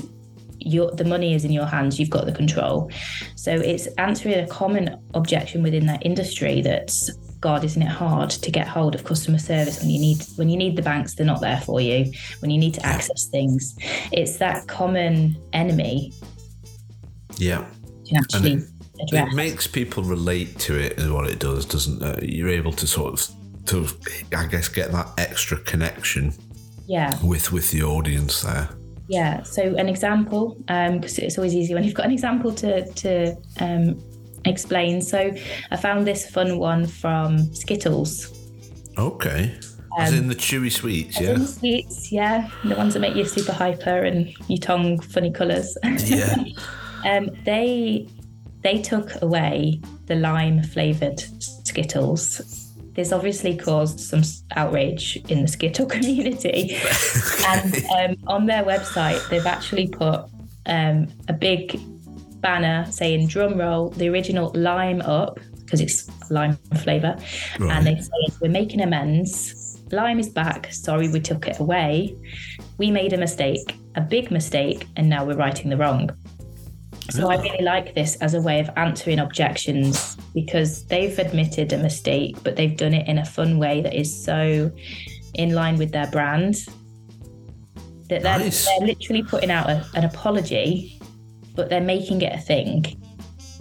[0.60, 2.00] your the money is in your hands.
[2.00, 2.92] You've got the control."
[3.36, 8.52] So it's answering a common objection within that industry that's God, isn't it hard to
[8.52, 11.42] get hold of customer service when you need when you need the banks, they're not
[11.42, 12.12] there for you.
[12.40, 13.76] When you need to access things,
[14.12, 16.14] it's that common enemy.
[17.38, 17.66] Yeah.
[18.16, 18.64] Actually it,
[19.02, 19.32] address.
[19.32, 22.30] It makes people relate to it, is what it does, doesn't it?
[22.30, 23.28] You're able to sort of
[23.68, 23.88] to
[24.36, 26.34] I guess get that extra connection.
[26.88, 27.14] Yeah.
[27.24, 28.70] With with the audience there.
[29.10, 29.44] Yeah.
[29.44, 33.36] So an example, because um, it's always easy when you've got an example to to
[33.60, 34.02] um,
[34.46, 35.02] explain.
[35.02, 35.32] So
[35.72, 38.34] I found this fun one from Skittles.
[38.98, 39.58] Okay.
[40.00, 41.38] As um, in the chewy sweets, yeah.
[41.38, 42.50] sweets, yeah.
[42.64, 45.78] The ones that make you super hyper and your tongue funny colours.
[46.06, 46.36] Yeah.
[47.06, 48.08] um, they
[48.64, 52.67] they took away the lime flavoured Skittles.
[52.98, 54.24] This obviously caused some
[54.56, 56.76] outrage in the Skittle community.
[57.46, 60.26] and um, on their website, they've actually put
[60.66, 61.80] um, a big
[62.42, 67.16] banner saying drum roll the original lime up because it's lime flavour.
[67.60, 67.78] Right.
[67.78, 69.80] and they say we're making amends.
[69.92, 70.74] Lime is back.
[70.74, 72.18] Sorry we took it away.
[72.78, 76.10] We made a mistake a big mistake and now we're righting the wrong
[77.10, 81.78] so I really like this as a way of answering objections because they've admitted a
[81.78, 84.72] mistake, but they've done it in a fun way that is so
[85.34, 86.56] in line with their brand
[88.10, 88.66] that they're, nice.
[88.66, 90.98] they're literally putting out a, an apology
[91.58, 92.86] but they're making it a thing.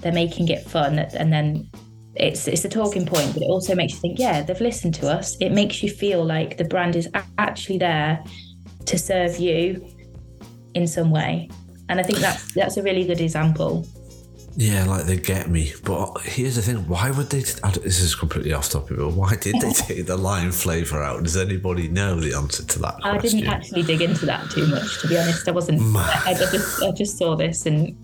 [0.00, 1.68] They're making it fun, and then
[2.14, 5.10] it's it's a talking point, but it also makes you think, yeah, they've listened to
[5.10, 5.36] us.
[5.40, 8.22] It makes you feel like the brand is actually there
[8.84, 9.84] to serve you
[10.74, 11.48] in some way,
[11.88, 13.86] and I think that's that's a really good example.
[14.58, 15.74] Yeah, like they get me.
[15.84, 17.40] But here's the thing: why would they?
[17.40, 21.22] This is completely off topic, but why did they take the lime flavour out?
[21.24, 22.94] Does anybody know the answer to that?
[23.00, 23.10] Question?
[23.10, 25.46] I didn't actually dig into that too much, to be honest.
[25.46, 25.82] I wasn't.
[25.96, 27.94] I, I, just I just saw this and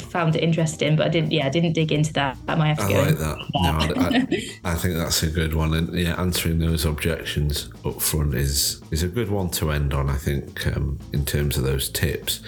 [0.00, 1.32] found it interesting, but I didn't.
[1.32, 2.36] Yeah, I didn't dig into that.
[2.48, 3.02] I might have to I go.
[3.02, 3.38] like that.
[3.54, 4.16] No, I,
[4.72, 9.02] I, think that's a good one, and yeah, answering those objections up front is is
[9.02, 10.08] a good one to end on.
[10.08, 12.40] I think um, in terms of those tips,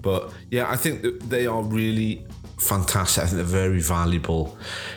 [0.00, 2.24] but yeah, I think that they are really
[2.58, 3.24] fantastic.
[3.24, 4.56] I think they're very valuable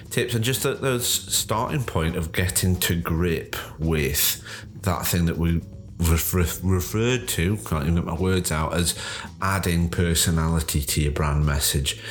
[0.09, 4.43] tips, and just at the starting point of getting to grip with
[4.81, 5.61] that thing that we
[6.01, 8.95] referred to, can't even get my words out, as
[9.41, 12.01] adding personality to your brand message.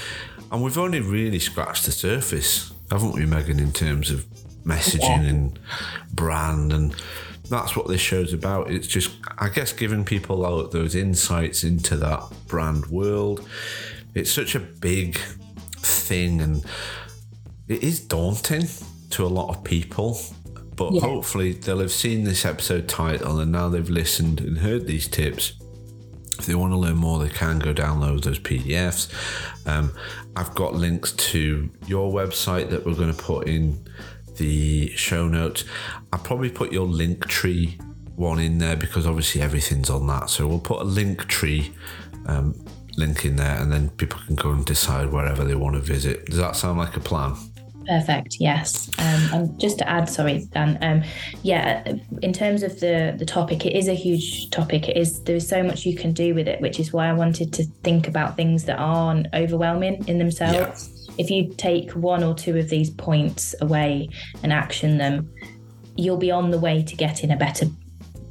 [0.53, 4.27] And we've only really scratched the surface, haven't we, Megan, in terms of
[4.65, 5.31] messaging yeah.
[5.31, 5.59] and
[6.13, 6.95] brand and
[7.49, 8.71] that's what this show's about.
[8.71, 13.47] It's just, I guess, giving people those insights into that brand world.
[14.15, 15.19] It's such a big
[15.79, 16.65] thing and
[17.67, 18.69] it is daunting
[19.11, 20.21] to a lot of people.
[20.81, 21.01] But yeah.
[21.03, 25.53] hopefully they'll have seen this episode title and now they've listened and heard these tips.
[26.39, 29.13] If they want to learn more, they can go download those PDFs.
[29.67, 29.93] Um,
[30.37, 33.87] I've got links to your website that we're going to put in
[34.39, 35.67] the show notes.
[36.15, 37.79] I'll probably put your link tree
[38.17, 40.31] one in there because obviously everything's on that.
[40.31, 41.75] So we'll put a link tree
[42.25, 42.55] um,
[42.97, 46.25] link in there and then people can go and decide wherever they want to visit.
[46.25, 47.37] Does that sound like a plan?
[47.87, 48.37] Perfect.
[48.39, 48.91] Yes.
[48.99, 50.79] Um, and just to add, sorry, Dan.
[50.83, 51.03] Um,
[51.43, 51.83] yeah,
[52.23, 54.89] in terms of the the topic, it is a huge topic.
[54.89, 57.13] It is there is so much you can do with it, which is why I
[57.13, 61.07] wanted to think about things that aren't overwhelming in themselves.
[61.09, 61.15] Yeah.
[61.19, 64.09] If you take one or two of these points away
[64.43, 65.33] and action them,
[65.97, 67.67] you'll be on the way to getting a better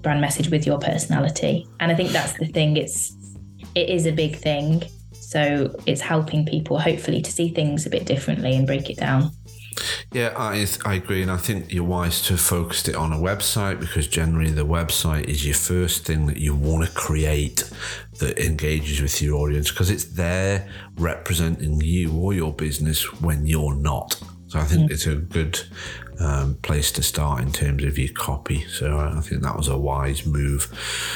[0.01, 1.67] brand message with your personality.
[1.79, 2.77] And I think that's the thing.
[2.77, 3.15] It's
[3.75, 4.83] it is a big thing.
[5.11, 9.31] So it's helping people hopefully to see things a bit differently and break it down.
[10.11, 11.21] Yeah, I, I agree.
[11.21, 15.25] And I think you're wise to focus it on a website because generally the website
[15.25, 17.69] is your first thing that you want to create
[18.19, 20.67] that engages with your audience because it's there
[20.97, 24.19] representing you or your business when you're not.
[24.47, 24.93] So I think mm.
[24.93, 25.59] it's a good
[26.19, 28.65] um, place to start in terms of your copy.
[28.67, 30.67] So I think that was a wise move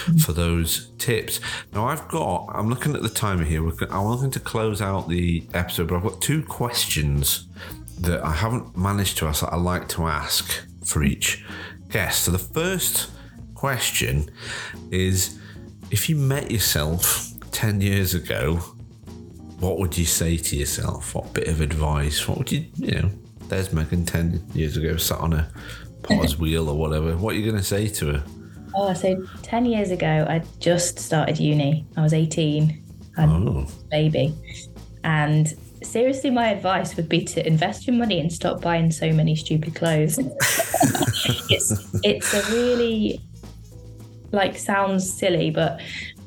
[0.06, 0.22] mm.
[0.22, 1.40] for those tips.
[1.74, 3.68] Now I've got, I'm looking at the timer here.
[3.90, 7.48] I'm looking to close out the episode, but I've got two questions
[8.04, 11.44] that I haven't managed to ask that I like to ask for each
[11.90, 12.26] guest.
[12.26, 13.12] So the first
[13.56, 14.30] question
[14.92, 15.40] is
[15.92, 18.58] if you met yourself 10 years ago,
[19.60, 21.16] what would you say to yourself?
[21.16, 22.28] What bit of advice?
[22.28, 23.10] What would you, you know,
[23.48, 25.50] there's Megan 10 years ago sat on a
[26.02, 27.16] potter's wheel or whatever.
[27.16, 28.24] What are you going to say to her?
[28.76, 31.86] Oh, so 10 years ago, I just started uni.
[31.96, 32.84] I was 18.
[33.18, 33.68] I oh.
[33.90, 34.34] baby.
[35.04, 35.54] And
[35.86, 39.76] seriously, my advice would be to invest your money and stop buying so many stupid
[39.76, 40.18] clothes.
[41.50, 41.72] it's
[42.04, 43.22] it's a really
[44.32, 45.80] like sounds silly, but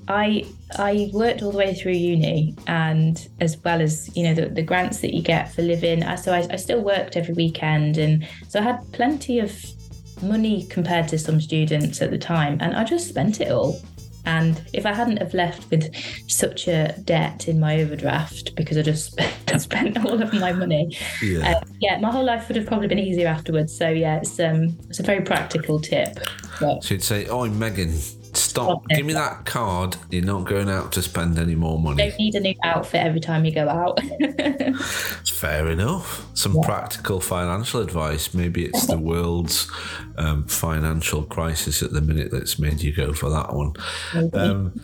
[0.08, 0.44] I
[0.78, 4.62] I worked all the way through uni, and as well as you know the, the
[4.62, 6.02] grants that you get for living.
[6.02, 9.64] Uh, so I, I still worked every weekend, and so I had plenty of
[10.22, 13.80] money compared to some students at the time, and I just spent it all.
[14.26, 15.94] And if I hadn't have left with
[16.28, 19.18] such a debt in my overdraft because I just
[19.58, 21.52] spent all of my money, yeah.
[21.52, 23.76] Uh, yeah, my whole life would have probably been easier afterwards.
[23.76, 26.18] So yeah, it's um, it's a very practical tip.
[26.60, 27.92] But, so you'd say, "Oh, Megan,
[28.36, 28.86] Stop.
[28.88, 29.96] Give me that card.
[30.10, 32.04] You're not going out to spend any more money.
[32.04, 34.00] You don't need a new outfit every time you go out.
[35.26, 36.26] Fair enough.
[36.34, 36.62] Some yeah.
[36.64, 38.34] practical financial advice.
[38.34, 39.70] Maybe it's the world's
[40.16, 43.74] um, financial crisis at the minute that's made you go for that one.
[44.34, 44.80] Um,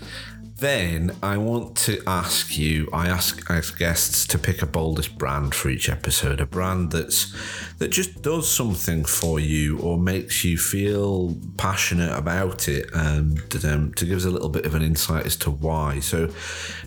[0.62, 2.88] then I want to ask you.
[2.92, 7.34] I ask ask guests to pick a boldest brand for each episode, a brand that's
[7.78, 13.92] that just does something for you or makes you feel passionate about it, and um,
[13.94, 15.98] to give us a little bit of an insight as to why.
[15.98, 16.30] So,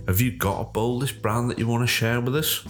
[0.07, 2.65] have you got a boldest brand that you want to share with us?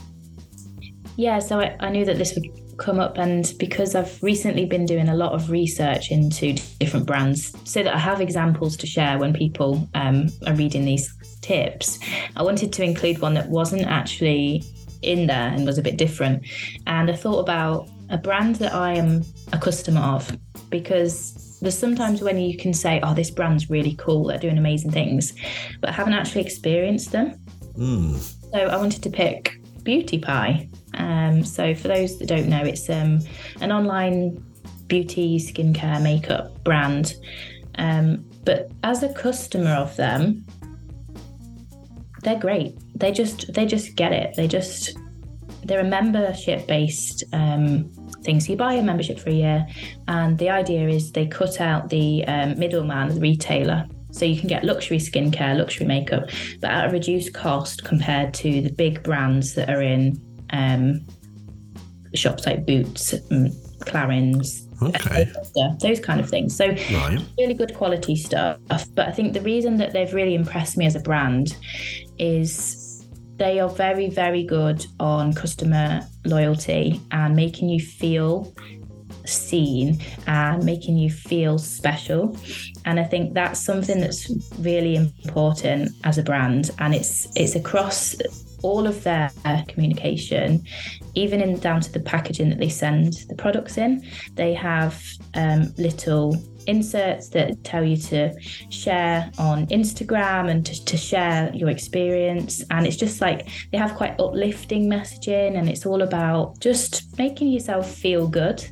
[1.17, 2.43] Yeah, so I, I knew that this would
[2.77, 7.55] come up and because I've recently been doing a lot of research into different brands
[7.63, 11.99] so that I have examples to share when people um, are reading these tips,
[12.35, 14.63] I wanted to include one that wasn't actually
[15.01, 16.45] in there and was a bit different.
[16.87, 19.23] And I thought about a brand that I am
[19.53, 20.37] a customer of
[20.69, 24.91] because there's sometimes when you can say, oh, this brand's really cool, they're doing amazing
[24.91, 25.33] things,
[25.79, 27.39] but I haven't actually experienced them.
[27.77, 28.17] Mm.
[28.51, 30.67] So I wanted to pick Beauty Pie.
[30.95, 33.19] Um, so for those that don't know, it's um,
[33.61, 34.43] an online
[34.87, 37.15] beauty, skincare, makeup brand.
[37.77, 40.45] Um, but as a customer of them,
[42.21, 42.75] they're great.
[42.95, 44.35] They just they just get it.
[44.35, 44.97] They just
[45.63, 47.91] they're a membership based um,
[48.23, 48.39] thing.
[48.39, 49.67] So you buy a membership for a year,
[50.07, 53.85] and the idea is they cut out the um, middleman, the retailer.
[54.11, 56.29] So you can get luxury skincare, luxury makeup,
[56.61, 60.15] but at a reduced cost compared to the big brands that are in
[60.55, 61.05] um,
[62.13, 65.31] shops like Boots, and Clarins, okay.
[65.81, 66.55] those kind of things.
[66.55, 67.19] So right.
[67.37, 68.59] really good quality stuff.
[68.95, 71.57] But I think the reason that they've really impressed me as a brand
[72.17, 73.05] is
[73.37, 78.53] they are very, very good on customer loyalty and making you feel
[79.25, 82.37] seen and making you feel special
[82.85, 84.29] and i think that's something that's
[84.59, 88.15] really important as a brand and it's it's across
[88.65, 89.29] all of their
[89.67, 90.63] communication,
[91.13, 94.03] even in down to the packaging that they send the products in.
[94.33, 94.99] They have
[95.35, 96.35] um, little
[96.65, 98.33] inserts that tell you to
[98.71, 102.63] share on Instagram and to, to, share your experience.
[102.71, 107.49] And it's just like they have quite uplifting messaging, and it's all about just making
[107.49, 108.65] yourself feel good.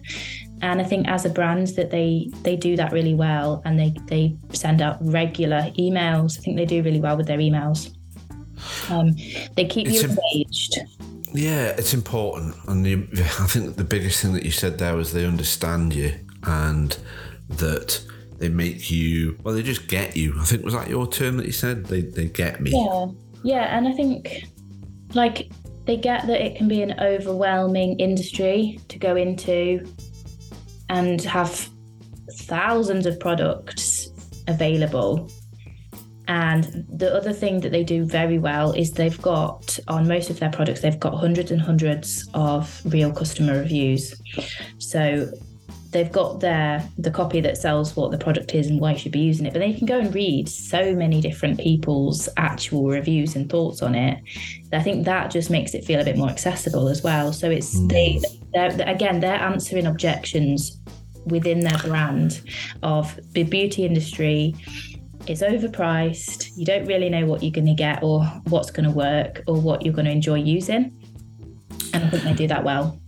[0.64, 3.94] And I think as a brand that they they do that really well, and they
[4.08, 6.40] they send out regular emails.
[6.40, 7.93] I think they do really well with their emails.
[8.90, 9.16] Um,
[9.56, 10.80] they keep it's you engaged.
[11.34, 15.14] yeah, it's important, and you, I think the biggest thing that you said there was
[15.14, 16.98] they understand you and
[17.50, 18.02] that
[18.38, 19.38] they make you.
[19.44, 20.36] Well, they just get you.
[20.40, 22.72] I think was that your term that you said they they get me.
[22.72, 23.08] Yeah,
[23.44, 24.46] yeah, and I think
[25.14, 25.52] like
[25.86, 29.86] they get that it can be an overwhelming industry to go into
[30.90, 31.70] and have
[32.32, 34.10] thousands of products
[34.48, 35.30] available.
[36.28, 40.40] And the other thing that they do very well is they've got on most of
[40.40, 44.16] their products, they've got hundreds and hundreds of real customer reviews.
[44.78, 45.32] So
[45.94, 49.12] they've got their the copy that sells what the product is and why you should
[49.12, 53.36] be using it but they can go and read so many different people's actual reviews
[53.36, 54.20] and thoughts on it
[54.74, 57.78] i think that just makes it feel a bit more accessible as well so it's
[57.78, 57.90] mm.
[57.90, 58.20] they
[58.54, 60.82] they're, again they're answering objections
[61.28, 62.42] within their brand
[62.82, 64.54] of the beauty industry
[65.28, 68.92] it's overpriced you don't really know what you're going to get or what's going to
[68.92, 70.92] work or what you're going to enjoy using
[71.94, 73.00] and i think they do that well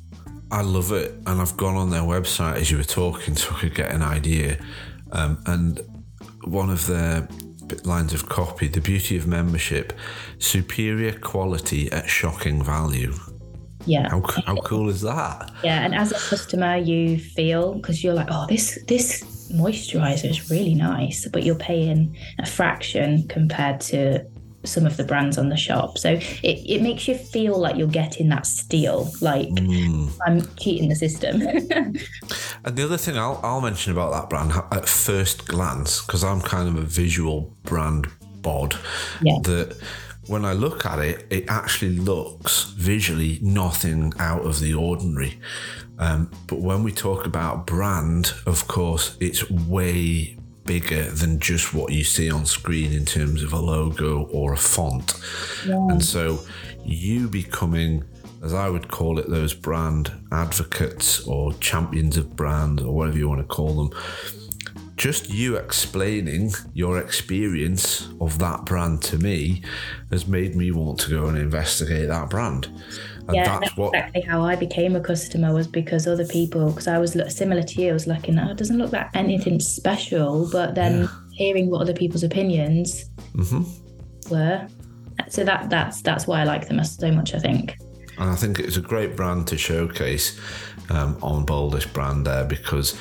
[0.52, 3.60] I love it, and I've gone on their website as you were talking, so I
[3.60, 4.58] could get an idea.
[5.12, 5.82] Um, and
[6.44, 7.28] one of their
[7.84, 9.94] lines of copy: the beauty of membership,
[10.38, 13.14] superior quality at shocking value.
[13.86, 14.10] Yeah.
[14.10, 15.52] How, how cool is that?
[15.64, 20.50] Yeah, and as a customer, you feel because you're like, oh, this this moisturizer is
[20.50, 24.26] really nice, but you're paying a fraction compared to
[24.68, 25.98] some of the brands on the shop.
[25.98, 30.12] So it, it makes you feel like you're getting that steal, like mm.
[30.26, 31.42] I'm cheating the system.
[32.66, 36.42] and the other thing I'll, I'll mention about that brand at first glance, because I'm
[36.42, 38.08] kind of a visual brand
[38.42, 38.76] bod,
[39.22, 39.38] yeah.
[39.44, 39.78] that
[40.28, 45.40] when I look at it, it actually looks visually nothing out of the ordinary.
[45.98, 51.94] Um, but when we talk about brand, of course, it's way bigger than just what
[51.94, 55.14] you see on screen in terms of a logo or a font.
[55.66, 55.76] Yeah.
[55.90, 56.40] And so
[56.84, 58.04] you becoming,
[58.44, 63.30] as I would call it, those brand advocates or champions of brand or whatever you
[63.30, 64.02] want to call them.
[64.98, 69.62] Just you explaining your experience of that brand to me
[70.10, 72.70] has made me want to go and investigate that brand.
[73.28, 73.96] And yeah, that's, that's what...
[73.96, 77.82] exactly how I became a customer was because other people, because I was similar to
[77.82, 81.08] you, I was looking, oh, it doesn't look like anything special, but then yeah.
[81.32, 83.64] hearing what other people's opinions mm-hmm.
[84.34, 84.68] were,
[85.30, 87.34] so that that's that's why I like them so much.
[87.34, 87.78] I think.
[88.18, 90.40] And I think it's a great brand to showcase
[90.90, 92.98] um, on Boldish brand there because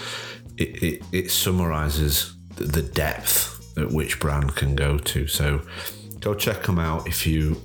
[0.57, 5.27] it, it, it summarizes the depth at which brand can go to.
[5.27, 5.61] So
[6.21, 7.61] go check them out if you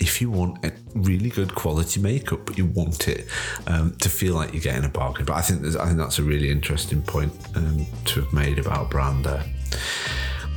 [0.00, 3.26] if you want a really good quality makeup, but you want it
[3.66, 5.24] um, to feel like you're getting a bargain.
[5.24, 8.90] But I think I think that's a really interesting point um, to have made about
[8.90, 9.44] brand there.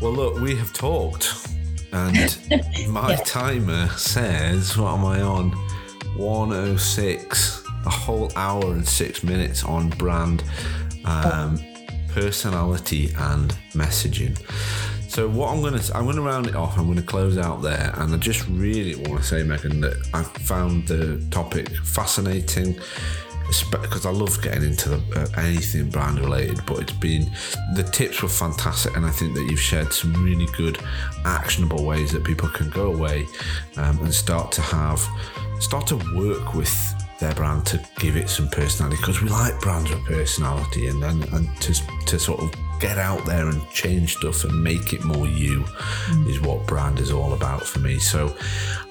[0.01, 1.47] Well, look, we have talked,
[1.91, 2.37] and
[2.89, 3.23] my yeah.
[3.25, 5.51] timer says, "What am I on?
[6.17, 10.43] 106." A whole hour and six minutes on brand,
[11.03, 11.59] um,
[12.09, 14.37] personality, and messaging.
[15.11, 16.77] So what I'm gonna I'm gonna round it off.
[16.77, 20.23] I'm gonna close out there, and I just really want to say, Megan, that I
[20.23, 22.79] found the topic fascinating
[23.71, 26.65] because I love getting into the, uh, anything brand related.
[26.65, 27.29] But it's been
[27.75, 30.77] the tips were fantastic, and I think that you've shared some really good,
[31.25, 33.27] actionable ways that people can go away
[33.75, 35.05] um, and start to have
[35.59, 36.73] start to work with
[37.19, 41.23] their brand to give it some personality because we like brands with personality and, and,
[41.33, 41.73] and to,
[42.05, 42.51] to sort of
[42.81, 46.27] get out there and change stuff and make it more you mm.
[46.27, 47.99] is what brand is all about for me.
[47.99, 48.35] So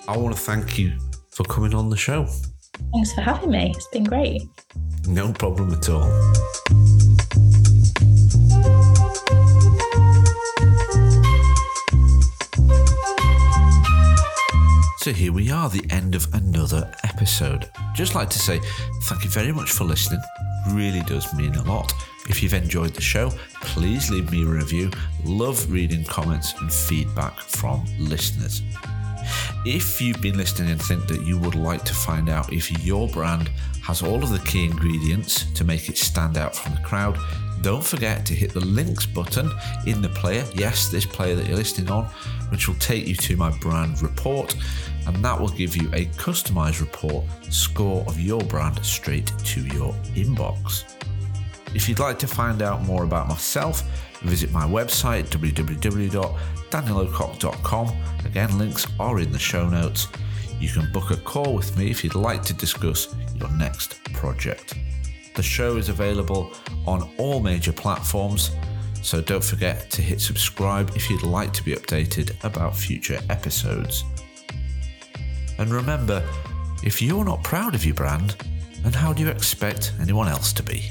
[0.07, 0.93] I want to thank you
[1.30, 2.26] for coming on the show.
[2.93, 3.72] Thanks for having me.
[3.74, 4.43] It's been great.
[5.09, 6.09] No problem at all.
[14.99, 17.68] So here we are, the end of another episode.
[17.95, 18.61] Just like to say
[19.05, 20.20] thank you very much for listening.
[20.68, 21.92] Really does mean a lot.
[22.28, 23.30] If you've enjoyed the show,
[23.62, 24.90] please leave me a review.
[25.24, 28.62] Love reading comments and feedback from listeners.
[29.64, 33.08] If you've been listening and think that you would like to find out if your
[33.08, 33.50] brand
[33.82, 37.18] has all of the key ingredients to make it stand out from the crowd,
[37.62, 39.50] don't forget to hit the links button
[39.86, 40.44] in the player.
[40.54, 42.04] Yes, this player that you're listening on,
[42.51, 44.56] which will take you to my brand report,
[45.06, 49.93] and that will give you a customized report score of your brand straight to your
[50.14, 50.85] inbox.
[51.74, 53.82] If you'd like to find out more about myself,
[54.22, 57.97] visit my website www.danielocock.com.
[58.24, 60.09] Again, links are in the show notes.
[60.59, 64.74] You can book a call with me if you'd like to discuss your next project.
[65.35, 66.52] The show is available
[66.86, 68.51] on all major platforms,
[69.01, 74.05] so don't forget to hit subscribe if you'd like to be updated about future episodes.
[75.61, 76.27] And remember,
[76.82, 78.35] if you're not proud of your brand,
[78.82, 80.91] then how do you expect anyone else to be?